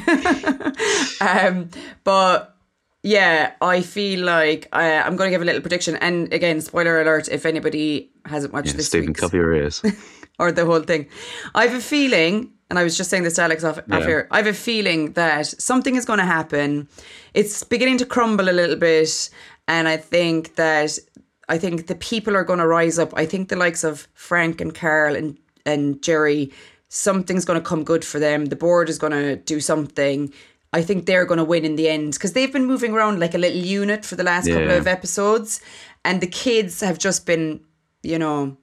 um, 1.21 1.69
but 2.03 2.56
yeah, 3.07 3.53
I 3.61 3.81
feel 3.81 4.25
like 4.25 4.67
uh, 4.73 5.01
I'm 5.05 5.15
going 5.15 5.29
to 5.29 5.33
give 5.35 5.41
a 5.41 5.45
little 5.45 5.61
prediction. 5.61 5.95
And 5.97 6.31
again, 6.33 6.59
spoiler 6.61 7.01
alert: 7.01 7.29
if 7.29 7.45
anybody 7.45 8.11
hasn't 8.25 8.51
watched 8.53 8.67
Yeah, 8.67 8.77
this 8.77 8.87
Steven, 8.87 9.07
week's 9.07 9.21
cover 9.21 9.37
your 9.37 9.53
ears. 9.53 9.81
or 10.39 10.51
the 10.51 10.65
whole 10.65 10.81
thing. 10.81 11.07
I 11.55 11.65
have 11.67 11.73
a 11.77 11.81
feeling, 11.81 12.51
and 12.69 12.77
I 12.77 12.83
was 12.83 12.97
just 12.97 13.09
saying 13.09 13.23
this 13.23 13.35
to 13.35 13.43
Alex 13.43 13.63
off, 13.63 13.77
off 13.77 13.85
Yeah. 13.87 14.05
here. 14.05 14.27
I 14.31 14.37
have 14.37 14.47
a 14.47 14.53
feeling 14.53 15.13
that 15.13 15.45
something 15.47 15.95
is 15.95 16.05
going 16.05 16.19
to 16.19 16.25
happen. 16.25 16.87
It's 17.33 17.63
beginning 17.63 17.97
to 17.99 18.05
crumble 18.05 18.49
a 18.49 18.55
little 18.61 18.75
bit, 18.75 19.29
and 19.67 19.87
I 19.87 19.97
think 19.97 20.55
that 20.55 20.99
I 21.47 21.57
think 21.57 21.87
the 21.87 21.95
people 21.95 22.35
are 22.35 22.43
going 22.43 22.59
to 22.59 22.67
rise 22.67 22.99
up. 22.99 23.13
I 23.15 23.25
think 23.25 23.47
the 23.47 23.55
likes 23.55 23.83
of 23.85 24.07
Frank 24.13 24.59
and 24.61 24.75
Karl 24.75 25.15
and 25.15 25.37
and 25.65 26.01
Gerri, 26.01 26.51
something's 26.89 27.45
going 27.45 27.59
to 27.59 27.65
come 27.65 27.83
good 27.83 28.03
for 28.03 28.19
them. 28.19 28.45
The 28.45 28.55
board 28.55 28.89
is 28.89 28.97
going 28.97 29.13
to 29.13 29.35
do 29.37 29.59
something. 29.61 30.33
I 30.74 30.81
think 30.81 31.05
they're 31.05 31.25
going 31.25 31.38
to 31.38 31.43
win 31.43 31.65
in 31.65 31.75
the 31.75 31.89
end 31.89 32.13
because 32.13 32.33
they've 32.33 32.51
been 32.51 32.65
moving 32.65 32.93
around 32.93 33.19
like 33.19 33.33
a 33.33 33.38
little 33.38 33.62
unit 33.62 34.05
for 34.05 34.15
the 34.15 34.24
last 34.24 34.47
couple 34.47 34.71
of 34.71 34.88
episodes, 34.88 35.62
and 36.03 36.21
the 36.21 36.27
kids 36.27 36.81
have 36.81 36.97
just 36.97 37.25
been, 37.25 37.62
you 38.03 38.19
know, 38.19 38.57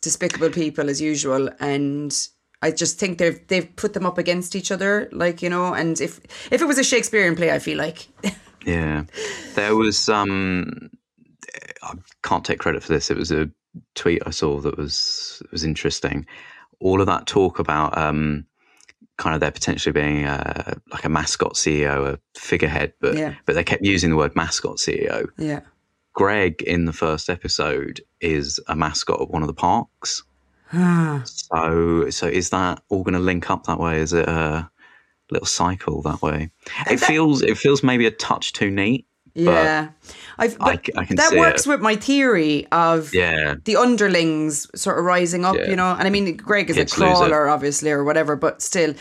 despicable 0.00 0.50
people 0.50 0.88
as 0.88 1.00
usual, 1.00 1.50
and 1.60 2.28
I 2.62 2.70
just 2.70 2.98
think 2.98 3.18
they've 3.18 3.46
they've 3.48 3.74
put 3.76 3.92
them 3.92 4.06
up 4.06 4.18
against 4.18 4.56
each 4.56 4.70
other, 4.70 5.08
like 5.12 5.42
you 5.42 5.50
know, 5.50 5.74
and 5.74 6.00
if 6.00 6.20
if 6.50 6.62
it 6.62 6.66
was 6.66 6.78
a 6.78 6.84
Shakespearean 6.84 7.36
play, 7.36 7.50
I 7.50 7.58
feel 7.58 7.78
like, 7.78 8.08
Yeah, 8.66 9.04
there 9.54 9.76
was. 9.76 10.08
Um, 10.08 10.90
I 11.82 11.94
can't 12.22 12.44
take 12.44 12.60
credit 12.60 12.82
for 12.82 12.92
this. 12.92 13.10
It 13.10 13.16
was 13.16 13.32
a 13.32 13.50
tweet 13.94 14.22
I 14.26 14.30
saw 14.30 14.60
that 14.60 14.76
was 14.76 15.42
was 15.50 15.64
interesting. 15.64 16.26
All 16.80 17.00
of 17.00 17.06
that 17.06 17.26
talk 17.26 17.58
about 17.58 17.96
um, 17.96 18.46
kind 19.22 19.34
of 19.36 19.40
there 19.40 19.52
potentially 19.52 19.92
being 19.92 20.24
a, 20.24 20.74
like 20.92 21.04
a 21.04 21.08
mascot 21.08 21.54
CEO, 21.54 22.14
a 22.14 22.18
figurehead, 22.38 22.92
but 23.00 23.14
Yeah. 23.16 23.34
but 23.46 23.54
they 23.54 23.62
kept 23.62 23.84
using 23.84 24.10
the 24.10 24.16
word 24.16 24.34
mascot 24.34 24.78
CEO. 24.78 25.28
yeah, 25.38 25.60
Greg 26.12 26.60
in 26.62 26.86
the 26.86 26.92
first 26.92 27.30
episode 27.30 28.00
is 28.20 28.58
a 28.66 28.74
mascot 28.74 29.20
at 29.22 29.30
one 29.30 29.42
of 29.42 29.46
the 29.46 29.54
parks. 29.54 30.24
so 31.24 32.10
so 32.10 32.26
is 32.26 32.50
that 32.50 32.82
all 32.88 33.02
going 33.04 33.14
to 33.14 33.20
link 33.20 33.48
up 33.50 33.64
that 33.64 33.78
way? 33.78 34.00
Is 34.00 34.12
it 34.12 34.28
a 34.28 34.68
little 35.30 35.46
cycle 35.46 36.02
that 36.02 36.20
way? 36.22 36.50
It 36.90 36.98
feels 36.98 37.42
it 37.42 37.56
feels 37.58 37.82
maybe 37.82 38.06
a 38.06 38.10
touch 38.10 38.52
too 38.52 38.70
neat. 38.70 39.06
Yeah. 39.34 39.88
I've, 40.38 40.56
I 40.60 40.72
I 40.96 41.04
can 41.04 41.16
that 41.16 41.34
works 41.36 41.66
it. 41.66 41.68
with 41.70 41.80
my 41.80 41.96
theory 41.96 42.66
of 42.72 43.12
Yeah, 43.14 43.54
the 43.64 43.76
underlings 43.76 44.66
sort 44.80 44.98
of 44.98 45.04
rising 45.04 45.44
up, 45.44 45.56
Yeah. 45.56 45.70
you 45.70 45.76
know. 45.76 45.94
And 45.98 46.06
I 46.06 46.10
mean, 46.10 46.36
Greg 46.36 46.70
is 46.70 46.76
Kids 46.76 46.92
a 46.92 46.96
crawler, 46.96 47.48
obviously, 47.48 47.90
or 47.90 48.04
whatever, 48.04 48.36
but 48.36 48.62
still, 48.62 48.94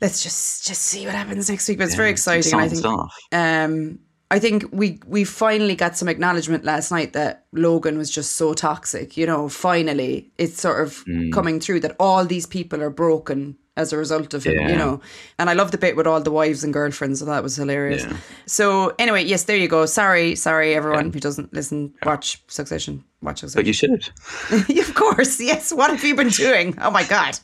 let's 0.00 0.22
just 0.22 0.66
just 0.66 0.82
see 0.82 1.04
what 1.06 1.14
happens 1.14 1.48
next 1.48 1.68
week. 1.68 1.78
But 1.78 1.84
it's 1.84 1.94
very 1.96 2.10
exciting, 2.10 2.52
and 2.52 2.62
I 2.62 2.68
think 2.68 2.84
um, 3.32 3.98
I 4.30 4.38
think 4.38 4.64
we 4.72 5.00
we 5.06 5.24
finally 5.24 5.76
got 5.76 5.96
some 5.96 6.08
acknowledgement 6.08 6.64
last 6.64 6.90
night 6.90 7.12
that 7.12 7.44
Logan 7.52 7.98
was 7.98 8.10
just 8.10 8.32
so 8.32 8.54
toxic. 8.54 9.16
You 9.16 9.26
know, 9.26 9.48
finally 9.48 10.30
it's 10.38 10.60
sort 10.60 10.80
of 10.82 11.04
Mm. 11.04 11.32
coming 11.32 11.60
through 11.60 11.80
that 11.80 11.94
all 12.00 12.24
these 12.24 12.46
people 12.46 12.82
are 12.82 12.90
broken 12.90 13.56
as 13.76 13.92
a 13.92 13.96
result 13.96 14.34
of 14.34 14.44
him. 14.44 14.68
You 14.68 14.76
know, 14.76 15.00
and 15.38 15.50
I 15.50 15.54
love 15.54 15.70
the 15.70 15.78
bit 15.78 15.96
with 15.96 16.06
all 16.06 16.20
the 16.20 16.30
wives 16.30 16.64
and 16.64 16.72
girlfriends. 16.72 17.20
So 17.20 17.26
that 17.26 17.42
was 17.42 17.56
hilarious. 17.56 18.04
Yeah. 18.04 18.16
So 18.46 18.94
anyway, 18.98 19.24
yes, 19.24 19.44
there 19.44 19.56
you 19.56 19.68
go. 19.68 19.86
Sorry, 19.86 20.34
sorry, 20.34 20.74
everyone 20.74 21.12
who 21.12 21.20
doesn't 21.20 21.52
listen, 21.52 21.94
watch 22.04 22.42
Succession. 22.48 23.04
Watch 23.22 23.40
Succession. 23.40 23.60
But 23.60 23.66
you 23.66 23.72
should. 23.72 24.78
of 24.88 24.94
course, 24.94 25.40
yes. 25.40 25.72
What 25.72 25.90
have 25.90 26.04
you 26.04 26.14
been 26.14 26.28
doing? 26.28 26.76
Oh 26.80 26.90
my 26.90 27.04
god. 27.04 27.38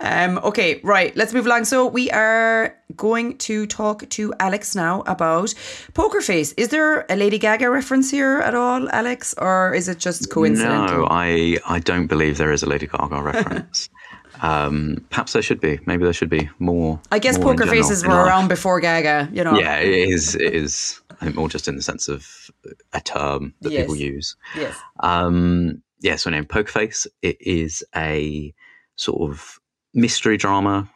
Um, 0.00 0.38
okay, 0.38 0.80
right. 0.82 1.14
Let's 1.16 1.32
move 1.32 1.46
along. 1.46 1.64
So 1.64 1.86
we 1.86 2.10
are 2.10 2.76
going 2.96 3.38
to 3.38 3.66
talk 3.66 4.08
to 4.10 4.34
Alex 4.40 4.74
now 4.74 5.02
about 5.06 5.54
Poker 5.94 6.20
Face. 6.20 6.52
Is 6.52 6.68
there 6.68 7.06
a 7.08 7.16
Lady 7.16 7.38
Gaga 7.38 7.70
reference 7.70 8.10
here 8.10 8.38
at 8.40 8.54
all, 8.54 8.90
Alex, 8.90 9.34
or 9.38 9.74
is 9.74 9.88
it 9.88 9.98
just 9.98 10.30
coincidental? 10.30 10.98
No, 10.98 11.08
I 11.10 11.58
I 11.66 11.78
don't 11.78 12.08
believe 12.08 12.36
there 12.36 12.52
is 12.52 12.62
a 12.62 12.66
Lady 12.66 12.86
Gaga 12.86 13.22
reference. 13.22 13.88
um, 14.40 15.04
perhaps 15.10 15.32
there 15.32 15.42
should 15.42 15.60
be. 15.60 15.78
Maybe 15.86 16.04
there 16.04 16.12
should 16.12 16.30
be 16.30 16.48
more. 16.58 17.00
I 17.10 17.18
guess 17.18 17.38
more 17.38 17.54
Poker 17.54 17.66
Faces 17.66 18.04
were 18.06 18.14
around 18.14 18.48
before 18.48 18.80
Gaga. 18.80 19.30
You 19.32 19.44
know. 19.44 19.58
Yeah, 19.58 19.76
it 19.76 20.08
is. 20.08 20.34
It 20.34 20.54
is. 20.54 21.00
I 21.10 21.26
think 21.26 21.36
more 21.36 21.48
just 21.48 21.68
in 21.68 21.76
the 21.76 21.82
sense 21.82 22.08
of 22.08 22.50
a 22.92 23.00
term 23.00 23.54
that 23.60 23.70
people 23.70 23.96
use. 23.96 24.36
Yes. 24.56 24.76
Um, 25.00 25.82
yeah, 26.00 26.16
so 26.16 26.30
named 26.30 26.48
Poker 26.48 26.70
Face. 26.70 27.06
It 27.22 27.36
is 27.40 27.84
a 27.94 28.52
sort 28.96 29.30
of 29.30 29.60
mystery 29.94 30.36
drama, 30.36 30.90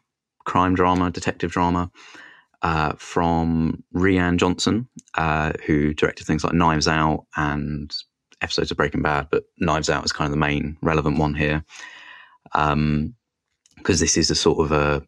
crime 0.45 0.75
drama, 0.75 1.11
detective 1.11 1.52
drama 1.52 1.90
uh, 2.62 2.95
from 2.97 3.85
Rian 3.95 4.37
Johnson, 4.38 4.88
uh, 5.14 5.52
who 5.64 5.95
directed 5.95 6.26
things 6.26 6.43
like 6.43 6.55
Knives 6.55 6.88
Out 6.88 7.26
and 7.37 7.95
episodes 8.40 8.71
of 8.71 8.76
Breaking 8.76 9.02
Bad, 9.02 9.28
but 9.31 9.45
Knives 9.59 9.88
Out 9.88 10.05
is 10.05 10.12
kind 10.12 10.26
of 10.26 10.33
the 10.33 10.38
main 10.38 10.76
relevant 10.83 11.19
one 11.19 11.35
here. 11.35 11.64
Because 13.76 14.00
this 14.00 14.16
is 14.16 14.30
a 14.30 14.35
sort 14.35 14.59
of 14.59 14.73
a 14.73 15.02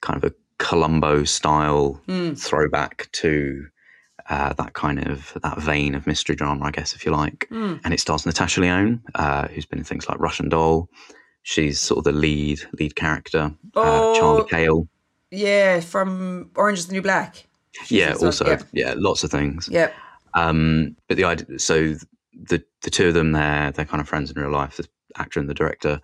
kind 0.00 0.22
of 0.22 0.30
a 0.30 0.34
Columbo 0.58 1.24
style 1.24 2.00
throwback 2.36 3.08
to 3.12 3.66
uh, 4.28 4.52
that 4.54 4.74
kind 4.74 5.06
of 5.06 5.36
that 5.42 5.58
vein 5.58 5.94
of 5.94 6.06
mystery 6.06 6.36
drama, 6.36 6.64
I 6.66 6.70
guess, 6.70 6.94
if 6.94 7.06
you 7.06 7.12
like. 7.12 7.48
And 7.50 7.94
it 7.94 8.00
stars 8.00 8.26
Natasha 8.26 8.60
Lyonne, 8.60 9.02
uh, 9.14 9.48
who's 9.48 9.66
been 9.66 9.78
in 9.78 9.84
things 9.84 10.08
like 10.08 10.18
Russian 10.18 10.48
Doll. 10.48 10.88
She's 11.42 11.80
sort 11.80 11.98
of 11.98 12.04
the 12.04 12.12
lead 12.12 12.60
lead 12.78 12.94
character. 12.96 13.54
Oh. 13.74 14.12
Uh, 14.12 14.18
Charlie 14.18 14.48
Cale. 14.48 14.88
Yeah, 15.30 15.80
from 15.80 16.50
Orange 16.56 16.80
is 16.80 16.86
the 16.88 16.94
New 16.94 17.02
Black. 17.02 17.46
Yeah, 17.88 18.10
as 18.10 18.18
well, 18.18 18.26
also 18.26 18.46
yeah. 18.46 18.62
yeah. 18.72 18.94
lots 18.96 19.24
of 19.24 19.30
things. 19.30 19.68
Yeah. 19.70 19.90
Um, 20.34 20.96
but 21.06 21.16
the 21.16 21.24
idea, 21.24 21.58
so 21.58 21.94
the 22.34 22.62
the 22.82 22.90
two 22.90 23.08
of 23.08 23.14
them, 23.14 23.32
they're 23.32 23.70
they're 23.72 23.84
kind 23.84 24.00
of 24.00 24.08
friends 24.08 24.30
in 24.30 24.40
real 24.40 24.50
life, 24.50 24.76
the 24.76 24.86
actor 25.16 25.40
and 25.40 25.48
the 25.48 25.54
director, 25.54 26.00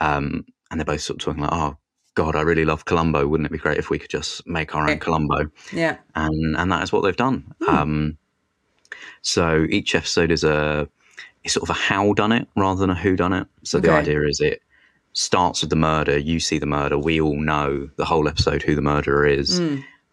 um, 0.00 0.44
and 0.70 0.78
they're 0.78 0.84
both 0.84 1.00
sort 1.00 1.20
of 1.20 1.24
talking 1.24 1.42
like, 1.42 1.52
oh 1.52 1.76
God, 2.14 2.36
I 2.36 2.42
really 2.42 2.64
love 2.64 2.84
Columbo. 2.84 3.26
Wouldn't 3.26 3.46
it 3.46 3.52
be 3.52 3.58
great 3.58 3.78
if 3.78 3.90
we 3.90 3.98
could 3.98 4.10
just 4.10 4.46
make 4.46 4.74
our 4.74 4.88
own 4.88 4.98
Columbo? 4.98 5.50
Yeah. 5.72 5.96
and 6.14 6.56
and 6.56 6.70
that 6.72 6.82
is 6.82 6.92
what 6.92 7.02
they've 7.02 7.16
done. 7.16 7.54
Um, 7.68 8.18
so 9.22 9.66
each 9.70 9.94
episode 9.94 10.30
is 10.30 10.44
a 10.44 10.88
is 11.44 11.52
sort 11.52 11.68
of 11.68 11.70
a 11.70 11.78
how 11.78 12.12
done 12.14 12.32
it 12.32 12.48
rather 12.56 12.80
than 12.80 12.90
a 12.90 12.94
who 12.94 13.16
done 13.16 13.32
it. 13.32 13.46
So 13.62 13.78
the 13.80 13.88
idea 14.00 14.22
is 14.26 14.40
it 14.40 14.62
starts 15.12 15.60
with 15.62 15.70
the 15.70 15.76
murder. 15.76 16.18
You 16.18 16.40
see 16.40 16.58
the 16.58 16.66
murder. 16.66 16.98
We 16.98 17.20
all 17.20 17.36
know 17.40 17.88
the 17.96 18.04
whole 18.04 18.28
episode 18.28 18.62
who 18.62 18.74
the 18.74 18.82
murderer 18.82 19.26
is. 19.26 19.58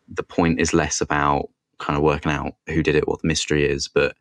The 0.10 0.24
point 0.24 0.60
is 0.62 0.74
less 0.74 1.02
about 1.02 1.50
kind 1.80 1.98
of 1.98 2.04
working 2.04 2.32
out 2.32 2.54
who 2.68 2.82
did 2.82 2.96
it, 2.96 3.08
what 3.08 3.22
the 3.22 3.28
mystery 3.28 3.68
is, 3.68 3.88
but 3.88 4.16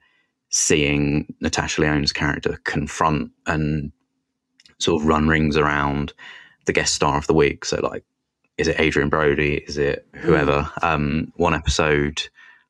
seeing 0.48 1.32
Natasha 1.40 1.80
Lyonne's 1.80 2.12
character 2.12 2.58
confront 2.64 3.30
and 3.46 3.92
sort 4.78 5.02
of 5.02 5.08
run 5.08 5.28
rings 5.28 5.56
around 5.56 6.12
the 6.66 6.72
guest 6.72 6.94
star 6.94 7.16
of 7.18 7.26
the 7.26 7.34
week. 7.34 7.64
So 7.64 7.80
like 7.82 8.04
is 8.58 8.68
it 8.68 8.80
Adrien 8.80 9.08
Brody? 9.10 9.56
Is 9.66 9.76
it 9.76 10.06
whoever? 10.14 10.70
Um, 10.80 11.30
one 11.36 11.52
episode, 11.54 12.22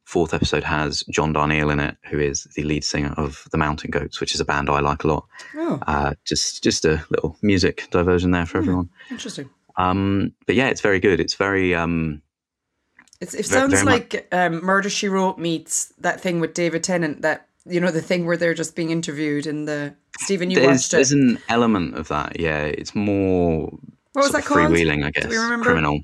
fourth 0.02 0.34
episode 0.34 0.64
has 0.64 1.04
John 1.10 1.32
Darnielle 1.32 1.72
in 1.72 1.78
it, 1.78 1.96
who 2.10 2.18
is 2.18 2.44
the 2.56 2.64
lead 2.64 2.82
singer 2.82 3.14
of 3.16 3.46
the 3.52 3.56
Mountain 3.58 3.92
Goats, 3.92 4.20
which 4.20 4.34
is 4.34 4.40
a 4.40 4.44
band 4.44 4.68
I 4.68 4.80
like 4.80 5.04
a 5.04 5.06
lot. 5.08 5.26
Oh, 5.54 5.78
Uh, 5.86 6.14
just 6.24 6.64
just 6.64 6.84
a 6.84 7.04
little 7.10 7.36
music 7.40 7.86
diversion 7.92 8.32
there 8.32 8.46
for 8.46 8.58
everyone. 8.58 8.90
interesting. 9.10 9.48
Um, 9.76 10.32
but 10.46 10.56
yeah, 10.56 10.68
it's 10.68 10.80
very 10.80 10.98
good. 10.98 11.20
It's 11.20 11.34
very 11.34 11.72
um, 11.74 12.20
It's, 13.20 13.34
it 13.34 13.46
Very- 13.46 13.60
sounds 13.60 13.74
very 13.74 13.84
like 13.84 14.28
um, 14.32 14.64
Murder 14.64 14.90
She 14.90 15.06
Wrote 15.08 15.38
meets 15.38 15.92
that 15.98 16.20
thing 16.20 16.40
with 16.40 16.52
David 16.54 16.82
Tennant. 16.82 17.22
That 17.22 17.46
you 17.64 17.80
know 17.80 17.90
the 17.92 18.02
thing 18.02 18.26
where 18.26 18.36
they're 18.36 18.54
just 18.54 18.74
being 18.74 18.90
interviewed 18.90 19.46
in 19.46 19.66
the 19.66 19.94
Steven. 20.20 20.50
You 20.50 20.56
there's 20.60 20.68
watched 20.68 20.90
there's 20.92 21.12
an 21.12 21.38
element 21.48 21.94
of 21.96 22.08
that. 22.08 22.38
Yeah, 22.40 22.62
it's 22.64 22.94
more 22.94 23.70
What 24.12 24.22
was 24.22 24.32
that 24.32 24.44
called? 24.44 24.60
freewheeling, 24.70 25.04
I 25.04 25.10
guess. 25.10 25.26
we 25.26 25.36
remember? 25.36 25.64
Criminal. 25.64 26.00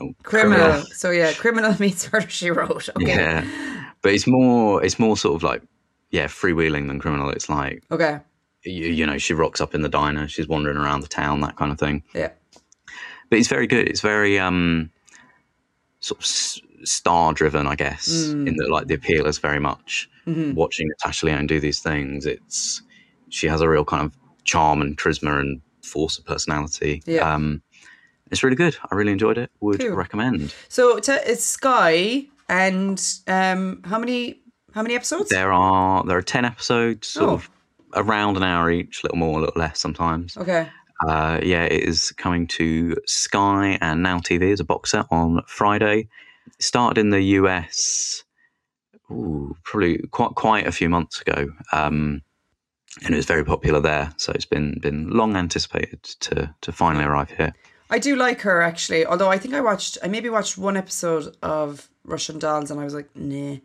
Oh, 0.00 0.14
Criminal. 0.22 0.82
So 0.94 1.10
yeah, 1.10 1.32
Criminal 1.32 1.74
meets 1.80 2.12
Murder 2.12 2.28
She 2.28 2.50
Wrote. 2.50 2.88
Okay. 2.96 3.06
Yeah, 3.06 3.46
but 4.02 4.12
it's 4.12 4.26
more 4.26 4.84
it's 4.84 4.98
more 4.98 5.16
sort 5.16 5.34
of 5.36 5.42
like 5.42 5.62
yeah 6.10 6.26
freewheeling 6.26 6.88
than 6.88 6.98
criminal. 7.00 7.30
It's 7.30 7.48
like 7.48 7.82
Okay. 7.90 8.20
you, 8.64 8.86
you 8.88 9.06
know 9.06 9.18
she 9.18 9.34
rocks 9.34 9.60
up 9.60 9.74
in 9.74 9.82
the 9.82 9.88
diner, 9.88 10.28
she's 10.28 10.48
wandering 10.48 10.76
around 10.76 11.00
the 11.00 11.08
town, 11.08 11.40
that 11.40 11.56
kind 11.56 11.72
of 11.72 11.78
thing. 11.78 12.02
Yeah. 12.14 12.30
But 13.30 13.38
it's 13.40 13.48
very 13.48 13.66
good. 13.66 13.88
It's 13.88 14.00
very 14.02 14.38
um 14.38 14.90
sort 16.00 16.20
of 16.20 16.26
star 16.86 17.32
driven, 17.32 17.66
I 17.66 17.74
guess. 17.74 18.06
Mm. 18.08 18.48
In 18.48 18.56
that 18.56 18.70
like 18.70 18.86
the 18.86 18.94
appeal 18.94 19.26
is 19.26 19.38
very 19.38 19.58
much 19.60 20.10
Mm-hmm. 20.26 20.54
watching 20.54 20.88
Natasha 20.88 21.26
Lyonne 21.26 21.46
do 21.46 21.60
these 21.60 21.78
things. 21.78 22.26
It's 22.26 22.82
she 23.30 23.46
has 23.48 23.60
a 23.60 23.68
real 23.68 23.84
kind 23.84 24.04
of 24.04 24.16
charm 24.44 24.80
and 24.80 24.96
charisma 24.96 25.38
and 25.40 25.60
force 25.82 26.18
of 26.18 26.24
personality. 26.26 27.02
Yeah. 27.06 27.32
Um, 27.34 27.62
it's 28.30 28.42
really 28.42 28.56
good. 28.56 28.76
I 28.90 28.94
really 28.96 29.12
enjoyed 29.12 29.38
it. 29.38 29.50
Would 29.60 29.80
Cool. 29.80 29.90
recommend. 29.94 30.52
So 30.68 30.98
t- 30.98 31.12
it's 31.12 31.44
Sky, 31.44 32.26
and 32.48 33.00
um, 33.28 33.82
how 33.84 33.98
many 33.98 34.40
how 34.74 34.82
many 34.82 34.94
episodes? 34.96 35.30
There 35.30 35.52
are 35.52 36.04
there 36.04 36.18
are 36.18 36.22
ten 36.22 36.44
episodes, 36.44 37.06
sort 37.08 37.30
Oh. 37.30 37.34
of 37.34 37.50
around 37.94 38.36
an 38.36 38.42
hour 38.42 38.70
each, 38.70 39.02
a 39.02 39.06
little 39.06 39.18
more, 39.18 39.38
a 39.38 39.40
little 39.44 39.58
less 39.60 39.80
sometimes. 39.80 40.36
Okay. 40.36 40.68
Uh, 41.06 41.38
yeah, 41.42 41.64
it 41.64 41.82
is 41.84 42.10
coming 42.12 42.46
to 42.48 42.96
Sky 43.06 43.78
and 43.80 44.02
Now 44.02 44.18
TV 44.18 44.52
as 44.52 44.60
a 44.60 44.64
box 44.64 44.90
set 44.90 45.06
on 45.10 45.42
Friday. 45.46 46.08
It 46.46 46.62
started 46.62 46.98
in 47.00 47.10
the 47.10 47.20
US, 47.22 48.24
ooh, 49.10 49.54
probably 49.62 49.98
quite 50.10 50.30
quite 50.34 50.66
a 50.66 50.72
few 50.72 50.88
months 50.88 51.20
ago, 51.20 51.46
um, 51.72 52.22
and 53.04 53.14
it 53.14 53.16
was 53.16 53.26
very 53.26 53.44
popular 53.44 53.80
there. 53.80 54.12
So 54.16 54.32
it's 54.32 54.44
been 54.44 54.78
been 54.80 55.10
long 55.10 55.36
anticipated 55.36 56.02
to 56.02 56.54
to 56.60 56.72
finally 56.72 57.04
arrive 57.04 57.30
here. 57.30 57.54
I 57.90 57.98
do 57.98 58.16
like 58.16 58.40
her 58.42 58.62
actually. 58.62 59.06
Although 59.06 59.30
I 59.30 59.38
think 59.38 59.54
I 59.54 59.60
watched, 59.60 59.98
I 60.02 60.08
maybe 60.08 60.28
watched 60.28 60.58
one 60.58 60.76
episode 60.76 61.36
of 61.42 61.88
Russian 62.04 62.38
Dolls, 62.38 62.70
and 62.70 62.80
I 62.80 62.84
was 62.84 62.94
like, 62.94 63.08
nah. 63.14 63.56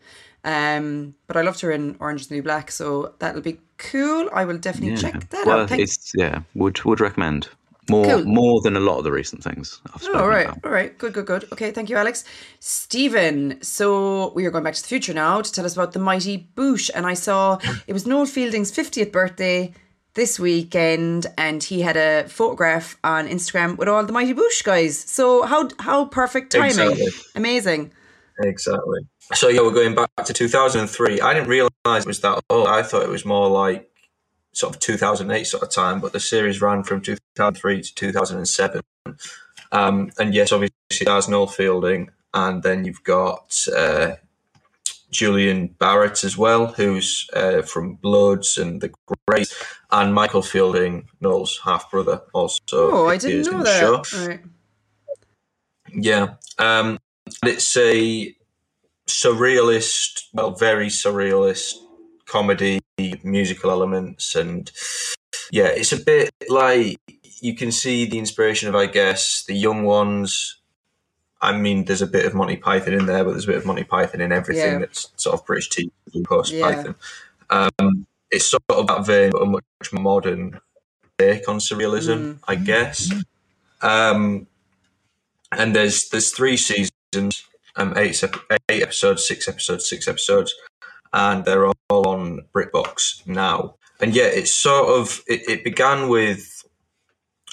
Um, 0.44 1.16
but 1.28 1.38
I 1.38 1.42
loved 1.42 1.62
her 1.62 1.72
in 1.72 1.96
Orange 2.00 2.22
is 2.22 2.28
the 2.28 2.36
New 2.36 2.44
Black, 2.44 2.72
so 2.72 3.14
that'll 3.20 3.42
be 3.42 3.60
cool. 3.78 4.30
I 4.34 4.46
will 4.46 4.58
definitely 4.58 4.98
check 4.98 5.30
that 5.30 5.46
well, 5.46 5.62
out. 5.62 5.70
Thanks. 5.70 5.98
it's 5.98 6.12
yeah, 6.16 6.42
would 6.56 6.84
would 6.84 7.00
recommend. 7.00 7.50
More 7.90 8.06
Cool. 8.06 8.24
more 8.26 8.62
than 8.62 8.78
a 8.78 8.80
lot 8.80 9.00
of 9.00 9.04
the 9.04 9.12
recent 9.12 9.44
things. 9.44 9.82
I've 9.94 10.04
Oh, 10.14 10.20
all 10.20 10.28
right, 10.28 10.46
about. 10.46 10.60
all 10.66 10.72
right, 10.72 10.96
good, 10.98 11.14
good, 11.14 11.26
good. 11.26 11.46
Okay, 11.52 11.72
thank 11.72 11.90
you, 11.90 11.98
Alex. 11.98 12.24
Steven, 12.60 13.62
so 13.62 14.32
we 14.34 14.46
are 14.46 14.52
going 14.52 14.64
back 14.64 14.76
to 14.76 14.82
the 14.82 14.88
future 14.88 15.14
now 15.14 15.42
to 15.42 15.52
tell 15.52 15.66
us 15.66 15.74
about 15.74 15.92
the 15.94 16.00
mighty 16.00 16.48
Boosh, 16.56 16.90
and 16.94 17.06
I 17.06 17.16
saw 17.16 17.58
it 17.88 17.94
was 17.94 18.06
Noel 18.08 18.26
Fielding's 18.26 18.72
fiftieth 18.72 19.12
birthday 19.12 19.74
this 20.14 20.40
weekend, 20.40 21.28
and 21.38 21.64
he 21.64 21.82
had 21.82 21.98
a 21.98 22.28
photograph 22.30 22.98
on 23.04 23.28
Instagram 23.28 23.78
with 23.78 23.88
all 23.90 24.06
the 24.06 24.14
mighty 24.14 24.34
Boosh 24.34 24.64
guys. 24.64 24.98
So 25.00 25.44
how 25.44 25.70
how 25.80 26.06
perfect 26.06 26.52
timing, 26.54 26.70
Exactly. 26.70 27.08
amazing. 27.36 27.92
Exactly. 28.40 29.02
So 29.34 29.50
yeah, 29.50 29.62
we're 29.62 29.72
going 29.74 29.96
back 29.96 30.10
to 30.26 30.34
2003. 30.34 31.22
I 31.22 31.34
didn't 31.34 31.50
realize 31.50 31.70
it 31.86 32.06
was 32.08 32.22
that 32.22 32.42
old. 32.50 32.68
I 32.68 32.84
thought 32.84 33.04
it 33.04 33.10
was 33.10 33.26
more 33.26 33.48
like 33.50 33.91
sort 34.54 34.76
of 34.76 34.82
2008 34.82 35.44
sort 35.46 35.64
of 35.64 35.72
time, 35.72 36.00
but 36.00 36.14
the 36.14 36.20
series 36.20 36.62
ran 36.62 36.84
from 36.84 37.02
2003 37.02 37.82
to 37.82 37.96
2007. 37.96 38.82
Um, 39.72 40.12
and 40.20 40.34
yes, 40.34 40.52
obviously 40.52 41.06
there's 41.06 41.30
Noel 41.30 41.48
Fielding, 41.48 42.10
and 42.34 42.62
then 42.64 42.86
you've 42.86 43.04
got 43.04 43.56
uh, 43.76 44.16
Julian 45.12 45.76
Barratt 45.80 46.24
as 46.24 46.38
well, 46.38 46.68
who's 46.68 47.30
uh, 47.34 47.62
from 47.62 47.96
Bloods 47.96 48.58
and 48.58 48.82
The 48.82 48.92
Great, 49.28 49.54
and 49.92 50.14
Michael 50.14 50.42
Fielding, 50.42 51.08
Noel's 51.20 51.60
half 51.64 51.90
brother, 51.92 52.22
also. 52.34 52.60
Oh, 52.72 53.08
I 53.08 53.18
didn't 53.18 53.52
know 53.52 53.64
that. 53.64 54.14
right. 54.28 54.40
Yeah. 55.94 56.36
Um, 56.58 56.98
and 57.42 57.52
it's 57.52 57.76
a 57.78 58.36
surrealist, 59.08 60.24
well, 60.34 60.52
very 60.52 60.88
surrealist 60.88 61.76
comedy, 62.26 62.81
musical 63.24 63.72
elements. 63.72 64.36
And 64.36 64.72
yeah, 65.52 65.68
it's 65.68 65.92
a 65.94 65.98
bit 65.98 66.32
like 66.50 66.98
you 67.42 67.56
can 67.56 67.72
see 67.72 68.06
the 68.06 68.20
inspiration 68.20 68.70
of, 68.70 68.76
I 68.76 68.86
guess, 68.86 69.44
the 69.48 69.56
young 69.56 69.84
ones. 69.84 70.58
I 71.42 71.58
mean, 71.58 71.86
there's 71.86 72.04
a 72.04 72.08
bit 72.08 72.26
of 72.26 72.36
Monty 72.36 72.58
Python 72.58 72.94
in 72.94 73.08
there, 73.08 73.24
but 73.24 73.32
there's 73.32 73.46
a 73.46 73.54
bit 73.54 73.58
of 73.58 73.66
Monty 73.66 73.84
Python 73.84 74.22
in 74.22 74.32
everything 74.32 74.74
Yeah. 74.74 74.80
that's 74.80 75.10
sort 75.18 75.34
of 75.40 75.46
British 75.46 75.70
TV 75.70 75.92
post 76.24 76.52
Yeah. 76.52 76.62
Python. 76.66 76.96
Um, 77.50 78.06
it's 78.30 78.46
sort 78.46 78.64
of 78.70 78.88
that 78.88 79.06
vein, 79.06 79.32
but 79.32 79.42
a 79.42 79.46
much 79.46 79.64
more 79.92 80.04
modern 80.04 80.60
take 81.18 81.50
on 81.50 81.58
surrealism, 81.58 82.40
I 82.48 82.56
guess. 82.56 83.12
Um, 83.82 84.48
and 85.52 85.76
there's 85.76 86.10
there's 86.10 86.32
three 86.32 86.58
seasons, 86.58 87.44
um, 87.76 87.98
eight 87.98 88.24
eight 88.70 88.84
episodes, 88.84 89.28
six 89.28 89.48
episodes, 89.48 89.90
six 89.90 90.08
episodes, 90.08 90.54
and 91.14 91.46
they're 91.46 91.66
all 91.68 91.76
on 91.90 92.46
BritBox 92.54 93.28
now. 93.28 93.76
And 94.00 94.16
yeah, 94.16 94.26
it's 94.26 94.56
sort 94.56 94.90
of 94.90 95.22
it, 95.28 95.42
it 95.48 95.64
began 95.64 96.10
with 96.10 96.64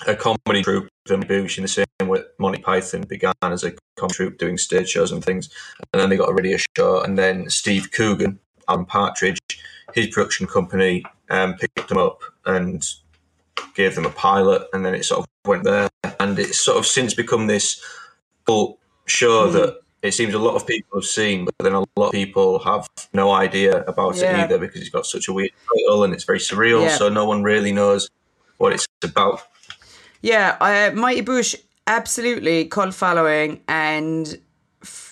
a 0.07 0.15
comedy 0.15 0.62
troupe, 0.62 0.88
the 1.07 1.17
Boosh, 1.17 1.59
in 1.59 1.62
the 1.62 1.69
same 1.69 1.87
way 2.03 2.23
Monty 2.38 2.62
Python 2.62 3.03
began 3.03 3.35
as 3.43 3.65
a 3.65 3.73
comedy 3.97 4.15
troupe 4.15 4.38
doing 4.38 4.57
stage 4.57 4.88
shows 4.88 5.12
and 5.12 5.25
things, 5.25 5.50
and 5.93 6.00
then 6.00 6.09
they 6.09 6.17
got 6.17 6.31
a 6.31 6.35
radio 6.35 6.57
show, 6.77 7.00
and 7.03 7.19
then 7.19 7.50
Steve 7.50 7.91
Coogan, 7.93 8.38
Alan 8.69 8.85
Partridge, 8.85 9.38
his 9.95 10.09
production 10.09 10.47
company, 10.47 11.05
um, 11.31 11.55
picked 11.55 11.88
them 11.88 11.99
up 11.99 12.21
and 12.47 12.87
gave 13.75 13.95
them 13.95 14.07
a 14.07 14.11
pilot, 14.11 14.62
and 14.73 14.87
then 14.87 14.95
it 14.95 15.05
sort 15.05 15.21
of 15.21 15.27
went 15.47 15.65
there, 15.65 15.88
and 16.21 16.38
it's 16.38 16.61
sort 16.61 16.79
of 16.79 16.87
since 16.87 17.15
become 17.15 17.47
this 17.47 17.83
cult 18.47 18.79
show 19.07 19.50
that 19.50 19.81
it 20.02 20.12
seems 20.12 20.35
a 20.35 20.38
lot 20.38 20.55
of 20.55 20.67
people 20.67 21.00
have 21.00 21.05
seen, 21.09 21.45
but 21.45 21.55
then 21.61 21.73
a 21.73 21.81
lot 21.97 22.07
of 22.07 22.12
people 22.12 22.59
have 22.61 22.88
no 23.12 23.33
idea 23.33 23.83
about 23.85 24.17
Yeah. 24.17 24.31
it 24.33 24.45
either 24.45 24.59
because 24.59 24.81
it's 24.81 24.90
got 24.90 25.07
such 25.07 25.28
a 25.28 25.33
weird 25.33 25.50
title 25.69 26.05
and 26.05 26.14
it's 26.14 26.25
very 26.25 26.38
surreal, 26.38 26.83
Yeah. 26.83 26.97
so 26.97 27.09
no 27.09 27.25
one 27.25 27.43
really 27.43 27.73
knows 27.73 28.09
what 28.59 28.73
it's 28.73 28.87
about. 29.02 29.43
Yeah, 30.23 30.57
uh, 30.61 30.95
Mighty 30.95 31.23
Boosh, 31.23 31.55
absolutely 31.87 32.67
cult 32.67 32.95
following, 32.95 33.61
and 33.69 34.38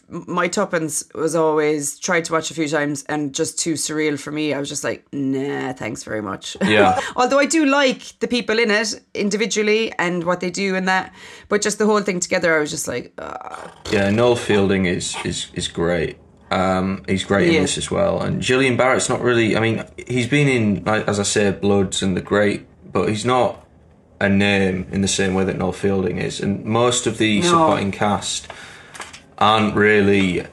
my 0.09 0.47
Tuppence 0.49 1.05
was 1.15 1.35
always 1.35 1.99
tried 1.99 2.25
to 2.27 2.33
watch 2.33 2.51
a 2.51 2.55
few 2.55 2.69
times 2.69 3.05
and 3.09 3.35
just 3.35 3.59
too 3.59 3.75
surreal 3.75 4.19
for 4.19 4.31
me. 4.31 4.55
I 4.55 4.59
was 4.61 4.69
just 4.69 4.85
like, 4.85 5.05
nah, 5.13 5.73
thanks 5.73 6.05
very 6.05 6.23
much. 6.23 6.57
Yeah. 6.65 7.01
Although 7.17 7.39
I 7.41 7.47
do 7.47 7.65
like 7.67 8.19
the 8.21 8.29
people 8.29 8.59
in 8.59 8.71
it 8.71 9.01
individually 9.15 9.93
and 9.99 10.25
what 10.25 10.41
they 10.41 10.51
do 10.51 10.77
and 10.77 10.87
that, 10.87 11.13
but 11.49 11.61
just 11.63 11.79
the 11.79 11.87
whole 11.87 12.03
thing 12.03 12.21
together, 12.21 12.57
I 12.57 12.61
was 12.61 12.71
just 12.71 12.87
like, 12.87 13.13
uh, 13.19 13.69
Yeah, 13.91 14.11
Noel 14.11 14.37
Fielding 14.37 14.87
is 14.87 15.17
is 15.25 15.49
is 15.55 15.69
great. 15.69 16.19
Um, 16.53 17.03
he's 17.09 17.25
great 17.25 17.49
He 17.51 17.57
in 17.57 17.63
this 17.63 17.77
as 17.77 17.91
well. 17.91 18.23
And 18.23 18.41
Julian 18.41 18.77
Barratt's 18.77 19.09
not 19.09 19.21
really. 19.21 19.57
I 19.57 19.61
mean, 19.61 19.85
he's 20.07 20.29
been 20.29 20.47
in, 20.47 20.85
like, 20.85 21.09
as 21.09 21.19
I 21.19 21.25
say, 21.25 21.51
Bloods 21.51 22.03
and 22.05 22.17
The 22.17 22.21
Great, 22.21 22.67
but 22.93 23.09
he's 23.09 23.25
not 23.25 23.67
a 24.21 24.29
name 24.29 24.87
in 24.93 25.01
the 25.01 25.09
same 25.09 25.35
way 25.35 25.43
that 25.45 25.59
Noel 25.59 25.73
Fielding 25.73 26.19
is. 26.19 26.41
And 26.41 26.65
most 26.65 27.09
of 27.09 27.19
the 27.19 27.41
No. 27.41 27.49
supporting 27.49 27.91
cast 27.91 28.47
aren't 29.39 29.75
really 29.75 30.47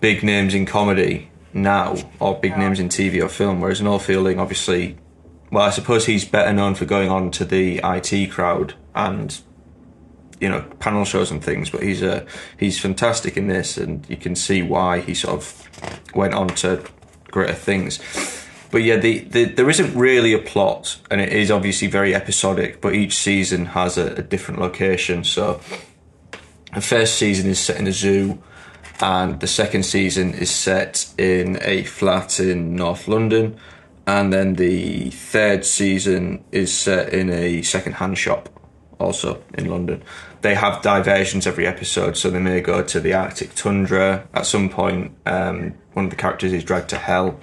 big 0.00 0.22
names 0.22 0.54
in 0.54 0.66
comedy 0.66 1.30
now, 1.52 1.96
or 2.20 2.38
big 2.38 2.56
names 2.56 2.78
in 2.78 2.88
TV 2.88 3.22
or 3.22 3.28
film. 3.28 3.60
Whereas 3.60 3.80
Noel 3.80 3.98
Fielding, 3.98 4.38
obviously, 4.38 4.96
well, 5.50 5.64
I 5.64 5.70
suppose 5.70 6.06
he's 6.06 6.24
better 6.24 6.52
known 6.52 6.74
for 6.74 6.84
going 6.84 7.10
on 7.10 7.30
to 7.32 7.44
the 7.44 7.80
IT 7.82 8.30
crowd 8.30 8.74
and 8.94 9.40
you 10.40 10.48
know 10.48 10.60
panel 10.78 11.04
shows 11.04 11.30
and 11.30 11.42
things 11.42 11.68
but 11.70 11.82
he's 11.82 12.02
a 12.02 12.24
he's 12.58 12.78
fantastic 12.78 13.36
in 13.36 13.48
this 13.48 13.76
and 13.76 14.08
you 14.08 14.16
can 14.16 14.36
see 14.36 14.62
why 14.62 15.00
he 15.00 15.14
sort 15.14 15.34
of 15.34 15.68
went 16.14 16.34
on 16.34 16.46
to 16.46 16.80
greater 17.30 17.54
things 17.54 17.98
but 18.70 18.78
yeah 18.78 18.96
the, 18.96 19.20
the 19.20 19.44
there 19.46 19.68
isn't 19.68 19.94
really 19.96 20.32
a 20.32 20.38
plot 20.38 20.98
and 21.10 21.20
it 21.20 21.32
is 21.32 21.50
obviously 21.50 21.88
very 21.88 22.14
episodic 22.14 22.80
but 22.80 22.94
each 22.94 23.14
season 23.14 23.66
has 23.66 23.98
a, 23.98 24.14
a 24.14 24.22
different 24.22 24.60
location 24.60 25.24
so 25.24 25.60
the 26.74 26.80
first 26.80 27.16
season 27.16 27.50
is 27.50 27.58
set 27.58 27.78
in 27.78 27.86
a 27.86 27.92
zoo 27.92 28.42
and 29.00 29.40
the 29.40 29.46
second 29.46 29.84
season 29.84 30.34
is 30.34 30.50
set 30.50 31.12
in 31.16 31.58
a 31.62 31.84
flat 31.84 32.40
in 32.40 32.74
North 32.76 33.08
London 33.08 33.58
and 34.06 34.32
then 34.32 34.54
the 34.54 35.10
third 35.10 35.64
season 35.64 36.44
is 36.50 36.76
set 36.76 37.12
in 37.12 37.30
a 37.30 37.62
second-hand 37.62 38.16
shop 38.16 38.48
also 38.98 39.42
in 39.54 39.66
London. 39.66 40.02
They 40.40 40.54
have 40.54 40.82
diversions 40.82 41.46
every 41.46 41.66
episode, 41.66 42.16
so 42.16 42.30
they 42.30 42.40
may 42.40 42.60
go 42.60 42.82
to 42.82 43.00
the 43.00 43.14
Arctic 43.14 43.54
tundra. 43.54 44.26
At 44.34 44.46
some 44.46 44.68
point, 44.68 45.16
um, 45.26 45.74
one 45.92 46.06
of 46.06 46.10
the 46.10 46.16
characters 46.16 46.52
is 46.52 46.64
dragged 46.64 46.88
to 46.90 46.96
hell. 46.96 47.38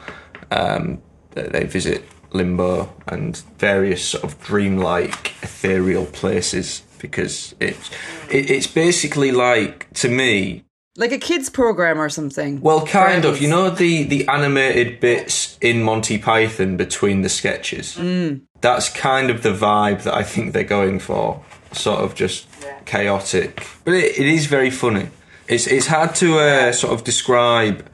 Um, 0.52 1.02
they 1.32 1.48
they 1.48 1.64
visit 1.66 2.04
limbo 2.32 2.94
and 3.08 3.38
various 3.58 4.04
sort 4.04 4.24
of 4.24 4.42
dreamlike, 4.42 5.34
ethereal 5.42 6.06
places 6.06 6.82
because 7.00 7.56
it's 7.60 7.90
it, 8.30 8.50
it's 8.50 8.68
basically 8.68 9.32
like 9.32 9.92
to 9.94 10.10
me 10.10 10.66
like 10.98 11.12
a 11.12 11.18
kids 11.18 11.50
program 11.50 12.00
or 12.00 12.08
something. 12.10 12.62
well, 12.62 12.86
kind 12.86 13.26
of. 13.26 13.42
You 13.42 13.50
know 13.50 13.70
the 13.70 14.04
the 14.04 14.28
animated 14.28 15.00
bits 15.00 15.58
in 15.60 15.84
Monty 15.84 16.18
Python 16.18 16.78
between 16.78 17.22
the 17.22 17.30
sketches. 17.30 17.96
Mm. 17.96 18.42
That's 18.62 18.90
kind 18.90 19.30
of 19.30 19.44
the 19.44 19.54
vibe 19.54 20.04
that 20.04 20.14
I 20.14 20.24
think 20.24 20.54
they're 20.54 20.64
going 20.64 21.00
for. 21.00 21.44
Sort 21.74 22.00
of 22.00 22.16
just 22.16 22.48
chaotic, 22.86 23.68
but 23.84 23.94
it, 23.94 24.18
it 24.18 24.26
is 24.26 24.46
very 24.46 24.70
funny. 24.70 25.10
It's 25.50 25.68
it's 25.68 25.88
hard 25.88 26.16
to 26.16 26.40
uh, 26.40 26.72
sort 26.72 26.94
of 26.94 27.04
describe 27.04 27.86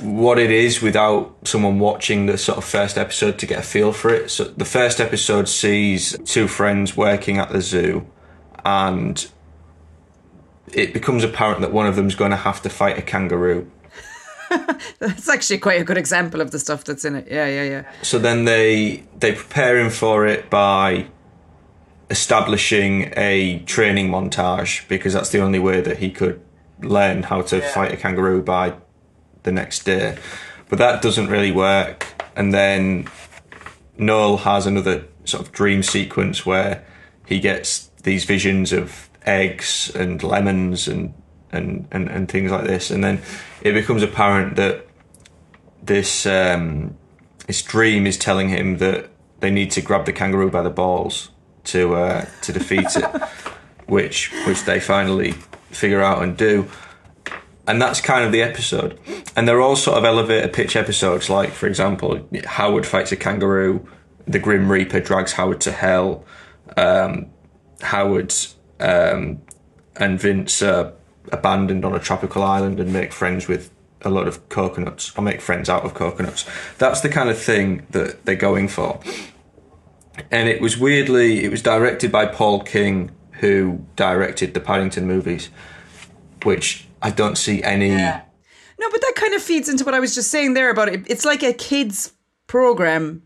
what 0.00 0.38
it 0.38 0.50
is 0.50 0.80
without 0.82 1.34
someone 1.44 1.78
watching 1.78 2.26
the 2.26 2.38
sort 2.38 2.58
of 2.58 2.64
first 2.64 2.96
episode 2.98 3.38
to 3.38 3.46
get 3.46 3.60
a 3.60 3.62
feel 3.62 3.92
for 3.92 4.10
it. 4.10 4.30
So 4.30 4.44
the 4.44 4.64
first 4.64 5.00
episode 5.00 5.48
sees 5.48 6.16
two 6.24 6.46
friends 6.46 6.96
working 6.96 7.38
at 7.38 7.50
the 7.50 7.60
zoo, 7.60 8.06
and 8.68 9.30
it 10.72 10.92
becomes 10.92 11.24
apparent 11.24 11.60
that 11.62 11.72
one 11.72 11.86
of 11.86 11.96
them 11.96 12.06
is 12.06 12.14
going 12.14 12.30
to 12.30 12.36
have 12.36 12.60
to 12.62 12.68
fight 12.68 12.98
a 12.98 13.02
kangaroo. 13.02 13.70
That's 14.98 15.28
actually 15.28 15.58
quite 15.58 15.80
a 15.80 15.84
good 15.84 15.96
example 15.96 16.40
of 16.40 16.50
the 16.50 16.58
stuff 16.58 16.84
that's 16.84 17.04
in 17.04 17.14
it. 17.16 17.28
Yeah, 17.30 17.46
yeah, 17.46 17.64
yeah. 17.64 17.92
So 18.02 18.18
then 18.18 18.46
they 18.46 19.04
they 19.18 19.32
prepare 19.32 19.78
him 19.78 19.90
for 19.90 20.26
it 20.26 20.48
by 20.48 21.06
establishing 22.10 23.12
a 23.14 23.58
training 23.66 24.08
montage 24.08 24.88
because 24.88 25.12
that's 25.12 25.28
the 25.28 25.40
only 25.40 25.58
way 25.58 25.82
that 25.82 25.98
he 25.98 26.10
could 26.10 26.40
learn 26.80 27.24
how 27.24 27.42
to 27.42 27.60
fight 27.60 27.92
a 27.92 27.96
kangaroo 27.98 28.42
by 28.42 28.74
the 29.42 29.52
next 29.52 29.84
day. 29.84 30.16
But 30.70 30.78
that 30.78 31.02
doesn't 31.02 31.28
really 31.28 31.52
work. 31.52 32.06
And 32.34 32.54
then 32.54 33.08
Noel 33.98 34.38
has 34.38 34.64
another 34.64 35.04
sort 35.24 35.42
of 35.42 35.52
dream 35.52 35.82
sequence 35.82 36.46
where 36.46 36.86
he 37.26 37.38
gets 37.38 37.87
these 38.08 38.24
visions 38.24 38.72
of 38.72 39.10
eggs 39.26 39.92
and 39.94 40.22
lemons 40.22 40.88
and 40.88 41.12
and, 41.50 41.86
and, 41.90 42.08
and 42.08 42.28
things 42.28 42.50
like 42.50 42.66
this. 42.66 42.90
And 42.90 43.02
then 43.02 43.20
it 43.62 43.72
becomes 43.72 44.02
apparent 44.02 44.56
that 44.56 44.86
this 45.82 46.26
um, 46.26 46.96
this 47.46 47.62
dream 47.62 48.06
is 48.06 48.16
telling 48.16 48.48
him 48.48 48.78
that 48.78 49.10
they 49.40 49.50
need 49.50 49.70
to 49.72 49.80
grab 49.80 50.06
the 50.06 50.12
kangaroo 50.12 50.50
by 50.50 50.62
the 50.62 50.70
balls 50.70 51.30
to 51.64 51.94
uh, 51.94 52.24
to 52.42 52.52
defeat 52.52 52.96
it, 52.96 53.04
which 53.86 54.32
which 54.46 54.64
they 54.64 54.80
finally 54.80 55.32
figure 55.70 56.02
out 56.02 56.22
and 56.22 56.36
do. 56.36 56.66
And 57.66 57.82
that's 57.82 58.00
kind 58.00 58.24
of 58.24 58.32
the 58.32 58.40
episode. 58.40 58.98
And 59.36 59.46
they're 59.46 59.60
all 59.60 59.76
sort 59.76 59.98
of 59.98 60.04
elevator 60.06 60.48
pitch 60.48 60.74
episodes, 60.74 61.28
like 61.28 61.50
for 61.50 61.66
example, 61.66 62.26
Howard 62.46 62.86
fights 62.86 63.12
a 63.12 63.16
kangaroo, 63.16 63.86
the 64.26 64.38
Grim 64.38 64.72
Reaper 64.72 65.00
drags 65.00 65.32
Howard 65.32 65.60
to 65.62 65.72
hell, 65.72 66.24
um, 66.78 67.26
Howard 67.80 68.34
um, 68.80 69.42
and 69.96 70.20
Vince 70.20 70.62
are 70.62 70.92
abandoned 71.32 71.84
on 71.84 71.94
a 71.94 71.98
tropical 71.98 72.42
island 72.42 72.80
and 72.80 72.92
make 72.92 73.12
friends 73.12 73.48
with 73.48 73.70
a 74.02 74.10
lot 74.10 74.28
of 74.28 74.48
coconuts 74.48 75.16
or 75.16 75.22
make 75.22 75.40
friends 75.40 75.68
out 75.68 75.84
of 75.84 75.94
coconuts. 75.94 76.44
That's 76.78 77.00
the 77.00 77.08
kind 77.08 77.28
of 77.28 77.38
thing 77.38 77.86
that 77.90 78.24
they're 78.24 78.36
going 78.36 78.68
for. 78.68 79.00
And 80.30 80.48
it 80.48 80.60
was 80.60 80.76
weirdly, 80.76 81.44
it 81.44 81.50
was 81.50 81.62
directed 81.62 82.10
by 82.10 82.26
Paul 82.26 82.62
King, 82.62 83.10
who 83.32 83.84
directed 83.96 84.54
the 84.54 84.60
Paddington 84.60 85.06
movies, 85.06 85.48
which 86.42 86.86
I 87.02 87.10
don't 87.10 87.36
see 87.36 87.62
any. 87.62 87.90
Yeah. 87.90 88.22
No, 88.80 88.88
but 88.90 89.00
that 89.00 89.14
kind 89.16 89.34
of 89.34 89.42
feeds 89.42 89.68
into 89.68 89.84
what 89.84 89.94
I 89.94 90.00
was 90.00 90.14
just 90.14 90.30
saying 90.30 90.54
there 90.54 90.70
about 90.70 90.88
it. 90.88 91.04
It's 91.08 91.24
like 91.24 91.42
a 91.42 91.52
kids 91.52 92.12
program, 92.46 93.22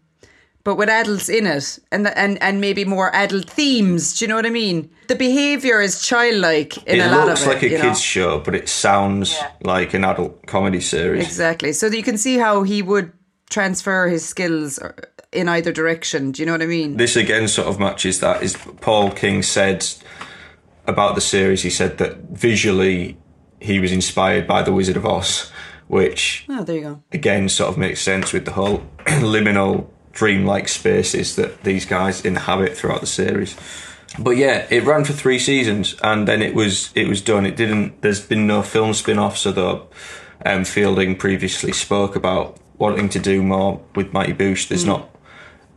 but 0.64 0.76
with 0.76 0.88
adults 0.88 1.28
in 1.28 1.46
it, 1.46 1.78
and 1.90 2.06
and 2.08 2.40
and 2.42 2.60
maybe 2.60 2.84
more 2.84 3.14
adult 3.14 3.50
themes. 3.50 4.18
Do 4.18 4.24
you 4.24 4.28
know 4.28 4.36
what 4.36 4.46
I 4.46 4.50
mean? 4.50 4.90
The 5.08 5.16
behavior 5.16 5.80
is 5.80 6.00
childlike 6.06 6.76
in 6.86 7.00
it 7.00 7.06
a 7.06 7.10
lot 7.10 7.20
of 7.22 7.24
it. 7.24 7.28
looks 7.30 7.46
like 7.46 7.62
a 7.62 7.68
kids 7.68 7.82
know? 7.82 7.94
show, 7.94 8.38
but 8.40 8.54
it 8.54 8.68
sounds 8.68 9.32
Yeah. 9.32 9.48
like 9.62 9.94
an 9.94 10.04
adult 10.04 10.46
comedy 10.46 10.80
series. 10.80 11.24
Exactly. 11.24 11.72
So 11.72 11.86
you 11.88 12.02
can 12.02 12.16
see 12.18 12.38
how 12.38 12.62
he 12.62 12.82
would 12.82 13.12
transfer 13.50 14.08
his 14.08 14.24
skills 14.24 14.78
uh, 14.78 14.92
in 15.32 15.48
either 15.48 15.72
direction. 15.72 16.32
Do 16.32 16.42
you 16.42 16.46
know 16.46 16.52
what 16.52 16.62
I 16.62 16.66
mean? 16.66 16.96
This 16.96 17.16
again 17.16 17.48
sort 17.48 17.68
of 17.68 17.78
matches 17.78 18.20
that. 18.20 18.42
Is 18.42 18.56
Paul 18.80 19.10
King 19.10 19.42
said 19.42 19.84
about 20.86 21.14
the 21.14 21.20
series? 21.20 21.62
He 21.62 21.70
said 21.70 21.98
that 21.98 22.16
visually 22.30 23.16
he 23.60 23.78
was 23.80 23.92
inspired 23.92 24.46
by 24.46 24.62
The 24.62 24.72
Wizard 24.72 24.96
of 24.96 25.04
Oz, 25.06 25.50
which 25.88 26.44
Oh, 26.48 26.64
there 26.64 26.76
you 26.76 26.82
go. 26.82 27.02
again 27.12 27.48
sort 27.48 27.70
of 27.70 27.78
makes 27.78 28.00
sense 28.00 28.32
with 28.32 28.44
the 28.44 28.52
whole 28.52 28.78
liminal 29.06 29.86
dreamlike 30.12 30.68
spaces 30.68 31.36
that 31.36 31.62
these 31.64 31.84
guys 31.86 32.24
inhabit 32.24 32.76
throughout 32.76 33.00
the 33.00 33.06
series. 33.06 33.56
But 34.18 34.36
yeah, 34.36 34.66
it 34.70 34.84
ran 34.84 35.04
for 35.04 35.14
three 35.14 35.38
seasons 35.38 35.96
and 36.02 36.28
then 36.28 36.42
it 36.42 36.54
was 36.54 36.90
it 36.94 37.08
was 37.08 37.20
done. 37.22 37.46
It 37.46 37.56
didn't. 37.56 38.02
There's 38.02 38.20
been 38.20 38.46
no 38.46 38.62
film 38.62 38.92
spin-offs, 38.92 39.46
although 39.46 39.88
um, 40.44 40.64
Fielding 40.64 41.16
previously 41.16 41.72
spoke 41.72 42.14
about 42.14 42.58
wanting 42.76 43.08
to 43.10 43.18
do 43.18 43.42
more 43.42 43.80
with 43.94 44.12
Mighty 44.12 44.34
Boosh. 44.34 44.68
There's 44.68 44.84
not. 44.84 45.08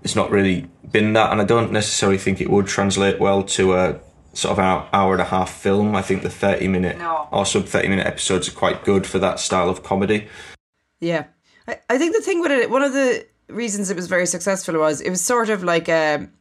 It's 0.04 0.16
not 0.16 0.30
really 0.30 0.68
been 0.92 1.14
that, 1.14 1.32
and 1.32 1.42
I 1.42 1.46
don't 1.46 1.72
necessarily 1.72 2.18
think 2.20 2.40
it 2.40 2.50
would 2.50 2.68
translate 2.68 3.20
well 3.20 3.42
to 3.44 3.74
a 3.74 4.00
sort 4.34 4.52
of 4.52 4.60
an 4.60 4.84
hour 4.94 5.14
and 5.14 5.22
a 5.22 5.26
half 5.26 5.50
film. 5.52 5.96
I 5.96 6.02
think 6.02 6.22
the 6.22 6.30
30 6.30 6.68
minute 6.68 6.98
No. 6.98 7.28
or 7.32 7.46
sub 7.46 7.66
30 7.66 7.88
minute 7.88 8.06
episodes 8.06 8.48
are 8.50 8.52
quite 8.52 8.84
good 8.84 9.08
for 9.08 9.18
that 9.20 9.40
style 9.40 9.70
of 9.70 9.82
comedy. 9.82 10.28
Yeah. 11.00 11.26
I, 11.68 11.80
I 11.90 11.98
think 11.98 12.16
the 12.16 12.22
thing 12.22 12.42
with 12.42 12.52
it, 12.52 12.70
one 12.70 12.84
of 12.84 12.94
the 12.94 13.26
reasons 13.50 13.90
it 13.90 13.96
was 13.96 14.08
very 14.08 14.26
successful 14.26 14.78
was 14.80 15.02
it 15.02 15.10
was 15.10 15.22
sort 15.22 15.50
of 15.50 15.64
like 15.64 15.88
um 15.90 16.32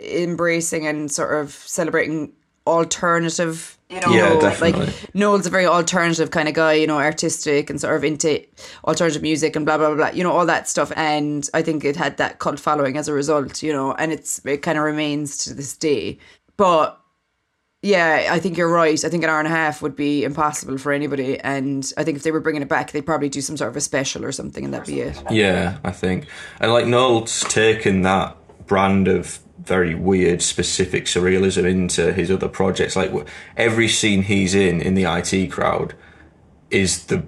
embracing 0.00 0.86
and 0.86 1.10
sort 1.10 1.34
of 1.40 1.52
celebrating 1.52 2.32
alternative. 2.66 3.78
You 3.90 4.00
know, 4.00 4.10
Yeah, 4.10 4.28
Noel. 4.30 4.40
definitely. 4.40 4.86
Like 4.86 5.14
Noel's 5.14 5.46
a 5.46 5.50
very 5.50 5.66
alternative 5.66 6.30
kind 6.30 6.48
of 6.48 6.54
guy, 6.54 6.72
you 6.74 6.86
know, 6.86 6.98
artistic 6.98 7.70
and 7.70 7.80
sort 7.80 7.94
of 7.96 8.02
into 8.04 8.42
alternative 8.86 9.22
music 9.22 9.54
and 9.54 9.64
blah 9.66 9.76
blah 9.78 9.88
blah, 9.88 9.96
blah 9.96 10.08
you 10.08 10.24
know, 10.24 10.32
all 10.32 10.46
that 10.46 10.68
stuff. 10.68 10.90
And 10.96 11.48
I 11.54 11.62
think 11.62 11.84
it 11.84 11.94
had 11.96 12.16
that 12.16 12.38
cult 12.38 12.58
following 12.58 12.96
as 12.96 13.06
a 13.08 13.12
result, 13.12 13.62
you 13.62 13.72
know, 13.72 13.92
and 13.94 14.12
it's 14.12 14.44
it 14.44 14.58
kind 14.62 14.78
of 14.78 14.84
remains 14.84 15.38
to 15.38 15.54
this 15.54 15.76
day. 15.76 16.18
But 16.56 16.98
yeah, 17.84 18.28
I 18.30 18.38
think 18.38 18.56
you're 18.56 18.70
right. 18.70 19.04
I 19.04 19.08
think 19.10 19.24
an 19.24 19.30
hour 19.30 19.38
and 19.38 19.46
a 19.46 19.50
half 19.50 19.82
would 19.82 19.94
be 19.94 20.24
impossible 20.24 20.78
for 20.78 20.90
anybody, 20.90 21.38
and 21.40 21.92
I 21.98 22.02
think 22.02 22.16
if 22.16 22.22
they 22.22 22.30
were 22.30 22.40
bringing 22.40 22.62
it 22.62 22.68
back, 22.68 22.92
they'd 22.92 23.04
probably 23.04 23.28
do 23.28 23.42
some 23.42 23.58
sort 23.58 23.68
of 23.68 23.76
a 23.76 23.80
special 23.82 24.24
or 24.24 24.32
something, 24.32 24.64
and 24.64 24.72
that'd 24.72 24.86
be 24.86 25.00
it. 25.00 25.22
Yeah, 25.30 25.76
I 25.84 25.90
think. 25.90 26.26
And 26.60 26.72
like 26.72 26.86
Noel's 26.86 27.40
taken 27.42 28.00
that 28.02 28.36
brand 28.66 29.06
of 29.06 29.38
very 29.58 29.94
weird, 29.94 30.40
specific 30.40 31.04
surrealism 31.04 31.68
into 31.68 32.14
his 32.14 32.30
other 32.30 32.48
projects. 32.48 32.96
Like 32.96 33.12
every 33.56 33.88
scene 33.88 34.22
he's 34.22 34.54
in 34.54 34.80
in 34.80 34.94
the 34.94 35.04
IT 35.04 35.50
crowd 35.50 35.94
is 36.70 37.04
the 37.06 37.22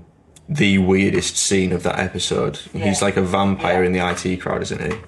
the 0.49 0.79
weirdest 0.79 1.37
scene 1.37 1.73
of 1.73 1.83
that 1.83 1.99
episode. 1.99 2.57
He's 2.73 3.03
like 3.03 3.19
a 3.19 3.23
vampire 3.23 3.85
in 3.85 3.93
the 3.93 3.99
IT 3.99 4.41
crowd, 4.41 4.63
isn't 4.63 4.81
he? 4.81 4.99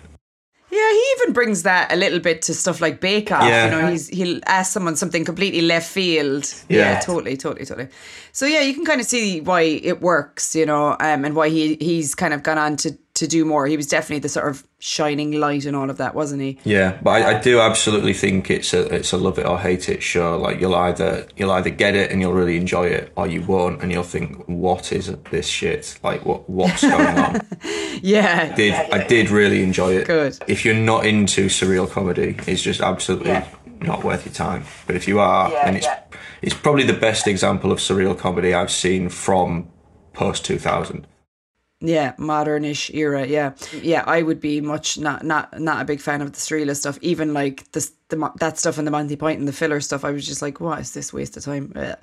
Yeah, 1.16 1.22
even 1.22 1.32
brings 1.32 1.62
that 1.62 1.92
a 1.92 1.96
little 1.96 2.20
bit 2.20 2.42
to 2.42 2.54
stuff 2.54 2.80
like 2.80 3.00
Bake 3.00 3.30
Off. 3.32 3.44
Yeah. 3.44 3.64
You 3.64 3.70
know, 3.70 3.90
he's 3.90 4.08
he'll 4.08 4.40
ask 4.46 4.72
someone 4.72 4.96
something 4.96 5.24
completely 5.24 5.62
left 5.62 5.90
field. 5.90 6.52
Yeah. 6.68 7.00
totally, 7.00 7.36
totally, 7.36 7.64
totally. 7.64 7.88
So 8.32 8.46
yeah, 8.46 8.60
you 8.60 8.74
can 8.74 8.84
kind 8.84 9.00
of 9.00 9.06
see 9.06 9.40
why 9.40 9.62
it 9.62 10.00
works, 10.00 10.54
you 10.54 10.66
know, 10.66 10.92
um, 11.00 11.24
and 11.24 11.34
why 11.34 11.48
he 11.48 11.76
he's 11.80 12.14
kind 12.14 12.34
of 12.34 12.42
gone 12.42 12.58
on 12.58 12.76
to 12.78 12.96
to 13.18 13.26
do 13.28 13.44
more. 13.44 13.66
He 13.66 13.76
was 13.76 13.86
definitely 13.86 14.20
the 14.20 14.28
sort 14.28 14.48
of 14.48 14.64
shining 14.80 15.32
light 15.32 15.64
in 15.66 15.74
all 15.74 15.90
of 15.90 15.96
that, 15.98 16.14
wasn't 16.14 16.40
he? 16.42 16.58
Yeah, 16.64 16.98
but 17.02 17.10
I, 17.22 17.36
I 17.38 17.40
do 17.40 17.60
absolutely 17.60 18.12
think 18.12 18.50
it's 18.50 18.72
a 18.74 18.82
it's 18.94 19.12
a 19.12 19.16
love 19.16 19.38
it 19.38 19.46
or 19.46 19.58
hate 19.58 19.88
it 19.88 20.02
show. 20.02 20.36
Like 20.38 20.60
you'll 20.60 20.74
either 20.74 21.26
you'll 21.36 21.50
either 21.52 21.70
get 21.70 21.94
it 21.94 22.10
and 22.10 22.20
you'll 22.20 22.32
really 22.32 22.56
enjoy 22.56 22.86
it, 22.86 23.12
or 23.16 23.26
you 23.26 23.42
won't 23.42 23.82
and 23.82 23.92
you'll 23.92 24.02
think, 24.02 24.44
what 24.48 24.92
is 24.92 25.14
this 25.30 25.46
shit? 25.46 25.98
Like 26.02 26.24
what 26.24 26.48
what's 26.48 26.82
going 26.82 27.18
on? 27.18 27.40
Yeah, 28.00 28.54
did 28.54 28.74
I 28.92 29.04
did 29.06 29.30
really 29.30 29.62
enjoy 29.64 29.92
it. 29.96 30.06
Good. 30.06 30.38
If 30.46 30.64
you're 30.64 30.74
not 30.74 31.04
into 31.04 31.46
surreal 31.46 31.90
comedy, 31.90 32.36
it's 32.46 32.62
just 32.62 32.80
absolutely 32.80 33.30
Yeah. 33.30 33.48
not 33.80 34.04
worth 34.04 34.24
your 34.24 34.34
time. 34.34 34.62
But 34.86 34.94
if 34.94 35.08
you 35.08 35.18
are, 35.18 35.50
Yeah, 35.50 35.64
then 35.64 35.76
it's 35.76 35.86
yeah. 35.86 35.98
it's 36.40 36.54
probably 36.54 36.84
the 36.84 36.92
best 37.08 37.26
example 37.26 37.72
of 37.72 37.78
surreal 37.78 38.16
comedy 38.16 38.54
I've 38.54 38.70
seen 38.70 39.08
from 39.08 39.68
post 40.12 40.44
two 40.44 40.58
thousand. 40.58 41.08
Yeah, 41.80 42.14
modernish 42.14 42.92
era. 42.92 43.24
Yeah, 43.24 43.52
yeah. 43.82 44.02
I 44.04 44.22
would 44.22 44.40
be 44.40 44.60
much 44.60 44.98
not 44.98 45.24
not 45.24 45.60
not 45.60 45.80
a 45.80 45.84
big 45.84 46.00
fan 46.00 46.20
of 46.22 46.32
the 46.32 46.38
surrealist 46.38 46.78
stuff. 46.78 46.98
Even 47.02 47.32
like 47.32 47.70
this 47.70 47.92
the 48.08 48.32
that 48.40 48.58
stuff 48.58 48.78
in 48.78 48.84
the 48.84 48.90
Monty 48.90 49.14
Python, 49.14 49.44
the 49.44 49.52
filler 49.52 49.80
stuff. 49.80 50.04
I 50.04 50.10
was 50.10 50.26
just 50.26 50.42
like, 50.42 50.60
what 50.60 50.80
is 50.80 50.92
this 50.92 51.12
waste 51.12 51.36
of 51.36 51.44
time? 51.44 51.72
Ugh. 51.76 51.96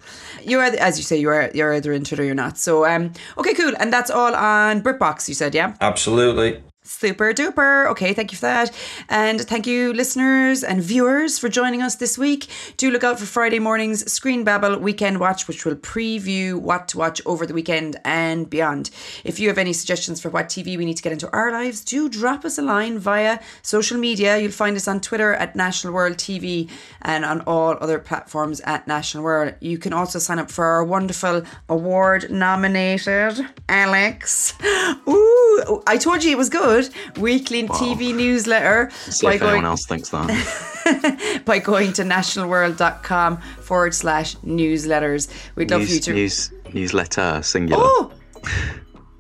You're 0.44 0.64
as 0.64 0.98
you 0.98 1.04
say, 1.04 1.18
you 1.18 1.28
are 1.30 1.52
you're 1.54 1.74
either 1.74 1.92
into 1.92 2.16
it 2.16 2.22
or 2.22 2.24
you're 2.24 2.36
not. 2.36 2.58
So 2.58 2.86
um, 2.86 3.12
okay, 3.38 3.54
cool. 3.54 3.74
And 3.78 3.92
that's 3.92 4.10
all 4.10 4.34
on 4.34 4.82
BritBox. 4.82 5.28
You 5.28 5.34
said, 5.34 5.54
yeah. 5.54 5.76
Absolutely. 5.82 6.64
Super 6.86 7.34
duper. 7.34 7.88
Okay, 7.88 8.14
thank 8.14 8.32
you 8.32 8.38
for 8.38 8.46
that. 8.46 8.72
And 9.10 9.42
thank 9.42 9.66
you, 9.66 9.92
listeners 9.92 10.64
and 10.64 10.84
viewers, 10.84 11.40
for 11.40 11.50
joining 11.50 11.82
us 11.82 11.96
this 11.96 12.16
week. 12.16 12.48
Do 12.78 12.92
look 12.92 13.04
out 13.04 13.20
for 13.20 13.26
Friday 13.26 13.58
morning's 13.58 14.12
Screen 14.12 14.44
Babble 14.44 14.78
Weekend 14.78 15.20
Watch, 15.20 15.48
which 15.48 15.66
will 15.66 15.76
preview 15.76 16.60
what 16.60 16.88
to 16.90 17.00
watch 17.00 17.24
over 17.26 17.48
the 17.48 17.56
weekend 17.56 18.00
and 18.06 18.48
beyond. 18.48 18.92
If 19.24 19.40
you 19.40 19.48
have 19.48 19.58
any 19.58 19.74
suggestions 19.74 20.22
for 20.22 20.30
what 20.30 20.48
TV 20.48 20.78
we 20.78 20.86
need 20.86 20.98
to 20.98 21.04
get 21.04 21.12
into 21.12 21.32
our 21.32 21.52
lives, 21.52 21.84
do 21.84 22.08
drop 22.08 22.46
us 22.46 22.60
a 22.60 22.62
line 22.62 23.00
via 23.00 23.40
social 23.64 23.98
media. 23.98 24.38
You'll 24.38 24.52
find 24.52 24.76
us 24.76 24.88
on 24.88 25.02
Twitter 25.02 25.34
at 25.34 25.56
National 25.56 25.92
World 25.92 26.18
TV 26.18 26.70
and 27.02 27.26
on 27.26 27.42
all 27.42 27.78
other 27.82 27.98
platforms 27.98 28.62
at 28.62 28.88
National 28.88 29.24
World. 29.24 29.56
You 29.60 29.80
can 29.80 29.92
also 29.92 30.20
sign 30.20 30.38
up 30.38 30.52
for 30.52 30.66
our 30.66 30.84
wonderful 30.84 31.42
award 31.68 32.30
nominated 32.30 33.44
Alex. 33.68 34.54
Ooh, 35.08 35.84
I 35.88 35.98
told 35.98 36.24
you 36.24 36.32
it 36.32 36.38
was 36.38 36.50
good. 36.50 36.75
Weekly 37.18 37.64
TV 37.68 38.16
newsletter 38.16 38.90
See 39.10 39.28
if 39.28 39.42
anyone 39.42 39.66
else 39.66 39.86
thinks 39.86 40.10
that. 40.10 41.42
by 41.46 41.60
going 41.60 41.94
to 41.94 42.04
nationalworld.com 42.04 43.38
forward 43.38 43.94
slash 43.94 44.36
newsletters. 44.38 45.30
We'd 45.56 45.72
love 45.72 45.86
for 45.86 45.92
you 45.92 46.00
to. 46.00 46.14
news, 46.14 46.52
newsletter, 46.74 47.42
singular. 47.44 47.84
Oh! 47.86 48.12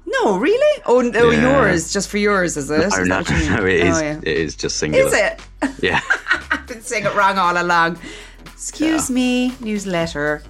No, 0.05 0.37
really? 0.37 0.81
Oh, 0.85 1.01
no, 1.01 1.27
oh, 1.27 1.29
Yeah. 1.31 1.41
yours, 1.41 1.91
just 1.91 2.09
for 2.09 2.17
yours, 2.17 2.55
is 2.57 2.69
it? 2.69 2.91
Oh, 2.93 3.01
Is 3.01 3.07
no, 3.07 3.21
that 3.21 3.29
what 3.29 3.29
you 3.31 3.49
mean? 3.49 3.55
no, 3.55 3.65
it 3.65 3.81
oh, 3.81 3.87
is. 3.87 3.97
Oh, 3.97 4.01
yeah. 4.01 4.17
It 4.19 4.37
is 4.37 4.55
just 4.55 4.77
singular. 4.77 5.07
Is 5.07 5.13
it? 5.13 5.41
Yeah. 5.81 6.01
I've 6.51 6.67
been 6.67 6.81
saying 6.81 7.05
it 7.05 7.15
wrong 7.15 7.37
all 7.37 7.61
along. 7.61 7.97
Excuse 8.53 9.09
me, 9.09 9.53
newsletter. 9.59 10.41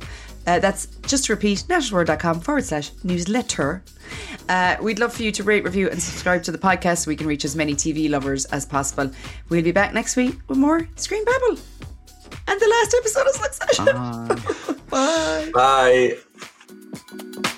Uh, 0.47 0.59
that's 0.59 0.85
just 1.07 1.25
to 1.25 1.33
repeat, 1.33 1.59
nationalworld.com 1.67 2.41
forward 2.41 2.63
slash 2.63 2.91
newsletter. 3.03 3.83
Uh, 4.47 4.75
we'd 4.81 4.99
love 4.99 5.13
for 5.13 5.23
you 5.23 5.31
to 5.31 5.43
rate, 5.43 5.63
review, 5.63 5.89
and 5.89 6.01
subscribe 6.01 6.43
to 6.43 6.51
the 6.51 6.57
podcast 6.57 7.05
so 7.05 7.09
we 7.09 7.15
can 7.15 7.27
reach 7.27 7.45
as 7.45 7.55
many 7.55 7.73
TV 7.73 8.09
lovers 8.09 8.45
as 8.45 8.65
possible. 8.65 9.11
We'll 9.49 9.63
be 9.63 9.71
back 9.71 9.93
next 9.93 10.15
week 10.15 10.37
with 10.47 10.57
more 10.57 10.87
Screen 10.95 11.25
Babble. 11.25 11.57
And 12.47 12.59
the 12.59 12.67
last 12.67 12.95
episode 12.99 13.27
is 13.27 13.35
Succession. 13.35 13.85
Bye. 14.89 15.51
Bye. 15.53 17.51